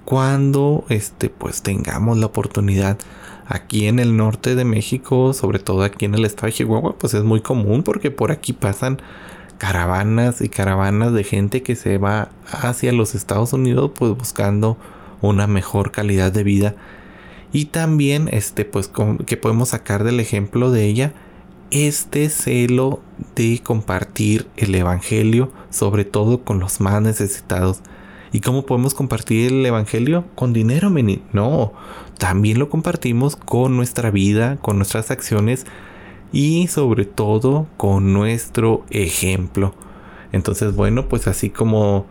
cuando 0.05 0.85
este 0.89 1.31
pues 1.31 1.63
tengamos 1.63 2.19
la 2.19 2.27
oportunidad 2.27 2.99
Aquí 3.53 3.87
en 3.87 3.99
el 3.99 4.17
norte 4.17 4.55
de 4.55 4.65
México, 4.65 5.35
sobre 5.35 5.59
todo 5.59 5.83
aquí 5.83 6.05
en 6.05 6.15
el 6.15 6.25
estado 6.25 6.47
de 6.47 6.55
Chihuahua, 6.55 6.97
pues 6.99 7.13
es 7.13 7.23
muy 7.23 7.41
común 7.41 7.83
porque 7.83 8.11
por 8.11 8.31
aquí 8.31 8.55
pasan 8.55 9.03
caravanas 9.59 10.41
y 10.41 10.49
caravanas 10.49 11.13
de 11.13 11.23
gente 11.23 11.63
que 11.63 11.77
se 11.77 11.99
va 11.99 12.31
hacia 12.47 12.93
los 12.93 13.15
Estados 13.15 13.53
Unidos 13.53 13.91
pues 13.95 14.17
buscando 14.17 14.79
una 15.21 15.47
mejor 15.47 15.91
calidad 15.91 16.33
de 16.33 16.45
vida. 16.45 16.75
Y 17.53 17.67
también 17.67 18.29
este 18.33 18.65
pues 18.65 18.91
que 19.27 19.37
podemos 19.37 19.71
sacar 19.71 20.05
del 20.05 20.21
ejemplo 20.21 20.71
de 20.71 20.87
ella 20.87 21.13
este 21.71 22.29
celo 22.29 23.01
de 23.35 23.61
compartir 23.63 24.47
el 24.57 24.75
evangelio, 24.75 25.51
sobre 25.71 26.05
todo 26.05 26.45
con 26.45 26.61
los 26.61 26.81
más 26.81 27.01
necesitados. 27.01 27.81
¿Y 28.31 28.41
cómo 28.41 28.65
podemos 28.65 28.95
compartir 28.95 29.53
el 29.53 29.67
Evangelio? 29.67 30.25
Con 30.35 30.55
dinero, 30.55 30.89
meni. 30.89 31.23
No, 31.33 31.75
también 32.19 32.59
lo 32.59 32.71
compartimos 32.71 33.37
con 33.37 33.77
nuestra 33.77 34.11
vida, 34.11 34.57
con 34.63 34.79
nuestras 34.79 35.11
acciones 35.11 35.67
y 36.33 36.67
sobre 36.69 37.05
todo 37.05 37.67
con 37.77 38.15
nuestro 38.15 38.87
ejemplo. 38.89 39.75
Entonces, 40.33 40.75
bueno, 40.75 41.09
pues 41.09 41.27
así 41.27 41.51
como 41.51 42.07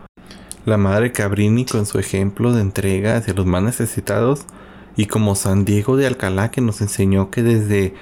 la 0.65 0.77
madre 0.77 1.12
Cabrini 1.12 1.65
con 1.65 1.88
su 1.88 1.97
ejemplo 1.97 2.54
de 2.54 2.62
entrega 2.62 3.17
hacia 3.17 3.34
los 3.34 3.47
más 3.47 3.63
necesitados 3.63 4.45
y 4.95 5.06
como 5.06 5.36
San 5.36 5.65
Diego 5.65 5.97
de 5.97 6.08
Alcalá 6.08 6.51
que 6.51 6.62
nos 6.62 6.82
enseñó 6.82 7.30
que 7.32 7.43
desde 7.43 7.93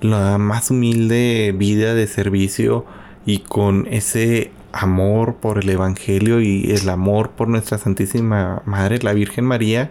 la 0.00 0.38
más 0.38 0.70
humilde 0.70 1.54
vida 1.56 1.94
de 1.94 2.06
servicio 2.06 2.84
y 3.24 3.38
con 3.38 3.86
ese 3.90 4.50
amor 4.72 5.36
por 5.36 5.58
el 5.58 5.68
Evangelio 5.68 6.40
y 6.40 6.70
el 6.70 6.88
amor 6.88 7.30
por 7.30 7.48
nuestra 7.48 7.78
Santísima 7.78 8.62
Madre, 8.64 8.98
la 9.02 9.12
Virgen 9.12 9.44
María, 9.44 9.90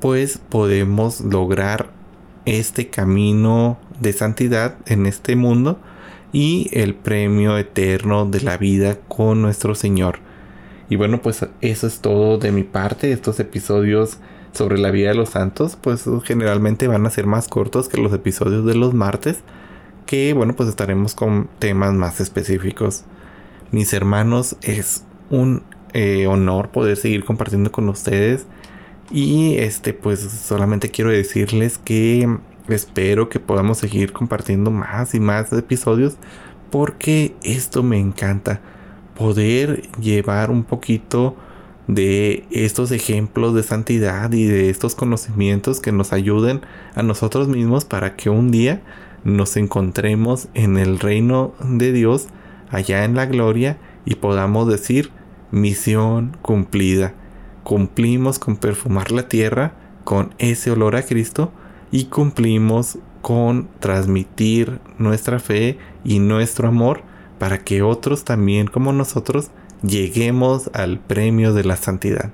pues 0.00 0.38
podemos 0.38 1.20
lograr 1.20 1.90
este 2.46 2.88
camino 2.88 3.78
de 4.00 4.12
santidad 4.12 4.76
en 4.86 5.06
este 5.06 5.36
mundo 5.36 5.80
y 6.32 6.68
el 6.72 6.94
premio 6.94 7.58
eterno 7.58 8.26
de 8.26 8.40
la 8.40 8.56
vida 8.56 8.98
con 9.08 9.42
nuestro 9.42 9.74
Señor. 9.74 10.20
Y 10.88 10.96
bueno, 10.96 11.20
pues 11.20 11.44
eso 11.60 11.86
es 11.86 12.00
todo 12.00 12.38
de 12.38 12.52
mi 12.52 12.62
parte. 12.62 13.10
Estos 13.10 13.40
episodios 13.40 14.18
sobre 14.56 14.78
la 14.78 14.90
vida 14.90 15.10
de 15.10 15.14
los 15.14 15.30
santos, 15.30 15.76
pues 15.80 16.04
generalmente 16.24 16.88
van 16.88 17.06
a 17.06 17.10
ser 17.10 17.26
más 17.26 17.48
cortos 17.48 17.88
que 17.88 18.00
los 18.00 18.12
episodios 18.12 18.64
de 18.64 18.74
los 18.74 18.94
martes, 18.94 19.40
que 20.06 20.32
bueno, 20.32 20.54
pues 20.54 20.68
estaremos 20.68 21.14
con 21.14 21.48
temas 21.58 21.92
más 21.94 22.20
específicos. 22.20 23.04
Mis 23.70 23.92
hermanos, 23.92 24.56
es 24.62 25.04
un 25.30 25.62
eh, 25.92 26.26
honor 26.26 26.68
poder 26.70 26.96
seguir 26.96 27.24
compartiendo 27.24 27.72
con 27.72 27.88
ustedes. 27.88 28.46
Y 29.10 29.56
este, 29.58 29.94
pues 29.94 30.20
solamente 30.20 30.90
quiero 30.90 31.10
decirles 31.10 31.78
que 31.78 32.38
espero 32.68 33.28
que 33.28 33.40
podamos 33.40 33.78
seguir 33.78 34.12
compartiendo 34.12 34.70
más 34.70 35.14
y 35.14 35.20
más 35.20 35.52
episodios 35.52 36.16
porque 36.70 37.34
esto 37.42 37.82
me 37.82 37.98
encanta. 37.98 38.60
Poder 39.16 39.82
llevar 39.98 40.50
un 40.50 40.64
poquito 40.64 41.36
de 41.88 42.44
estos 42.50 42.90
ejemplos 42.90 43.54
de 43.54 43.62
santidad 43.62 44.32
y 44.32 44.44
de 44.44 44.70
estos 44.70 44.94
conocimientos 44.94 45.80
que 45.80 45.92
nos 45.92 46.12
ayuden 46.12 46.60
a 46.94 47.02
nosotros 47.02 47.48
mismos 47.48 47.84
para 47.84 48.16
que 48.16 48.30
un 48.30 48.50
día 48.50 48.82
nos 49.24 49.56
encontremos 49.56 50.48
en 50.54 50.78
el 50.78 50.98
reino 50.98 51.54
de 51.60 51.92
Dios 51.92 52.28
allá 52.70 53.04
en 53.04 53.14
la 53.14 53.26
gloria 53.26 53.78
y 54.04 54.16
podamos 54.16 54.68
decir 54.68 55.10
misión 55.50 56.36
cumplida. 56.42 57.14
Cumplimos 57.62 58.38
con 58.38 58.56
perfumar 58.56 59.10
la 59.12 59.28
tierra 59.28 59.74
con 60.04 60.34
ese 60.38 60.70
olor 60.70 60.94
a 60.94 61.02
Cristo 61.02 61.52
y 61.90 62.04
cumplimos 62.04 62.98
con 63.22 63.68
transmitir 63.80 64.78
nuestra 64.98 65.40
fe 65.40 65.78
y 66.04 66.20
nuestro 66.20 66.68
amor 66.68 67.02
para 67.40 67.64
que 67.64 67.82
otros 67.82 68.24
también 68.24 68.68
como 68.68 68.92
nosotros 68.92 69.50
lleguemos 69.82 70.70
al 70.72 70.98
premio 70.98 71.52
de 71.52 71.64
la 71.64 71.76
santidad. 71.76 72.30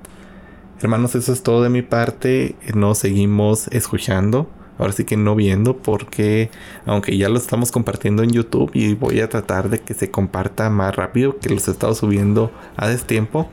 Hermanos, 0.81 1.15
eso 1.15 1.31
es 1.31 1.43
todo 1.43 1.63
de 1.63 1.69
mi 1.69 1.81
parte. 1.81 2.55
Nos 2.73 2.97
seguimos 2.97 3.67
escuchando. 3.69 4.49
Ahora 4.77 4.91
sí 4.91 5.05
que 5.05 5.15
no 5.17 5.35
viendo 5.35 5.77
porque 5.77 6.49
aunque 6.85 7.15
ya 7.15 7.29
lo 7.29 7.37
estamos 7.37 7.71
compartiendo 7.71 8.23
en 8.23 8.31
YouTube 8.31 8.71
y 8.73 8.95
voy 8.95 9.21
a 9.21 9.29
tratar 9.29 9.69
de 9.69 9.79
que 9.79 9.93
se 9.93 10.09
comparta 10.09 10.69
más 10.69 10.95
rápido 10.95 11.37
que 11.37 11.49
los 11.49 11.67
he 11.67 11.71
estado 11.71 11.93
subiendo 11.93 12.51
a 12.75 12.87
destiempo, 12.87 13.47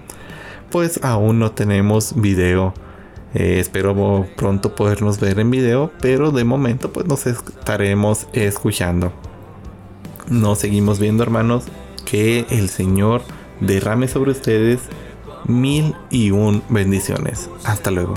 pues 0.71 0.99
aún 1.03 1.39
no 1.39 1.53
tenemos 1.53 2.21
video. 2.21 2.73
Eh, 3.35 3.61
espero 3.61 4.27
pronto 4.37 4.75
podernos 4.75 5.21
ver 5.21 5.39
en 5.39 5.51
video, 5.51 5.93
pero 6.01 6.33
de 6.33 6.45
momento 6.45 6.93
pues 6.93 7.07
nos 7.07 7.27
estaremos 7.27 8.27
escuchando. 8.33 9.13
Nos 10.29 10.59
seguimos 10.59 10.99
viendo 10.99 11.23
hermanos. 11.23 11.65
Que 12.07 12.47
el 12.51 12.71
Señor 12.71 13.23
derrame 13.61 14.09
sobre 14.09 14.33
ustedes 14.33 14.81
mil 15.47 15.95
y 16.11 16.31
un 16.31 16.63
bendiciones. 16.69 17.49
Hasta 17.65 17.91
luego. 17.91 18.15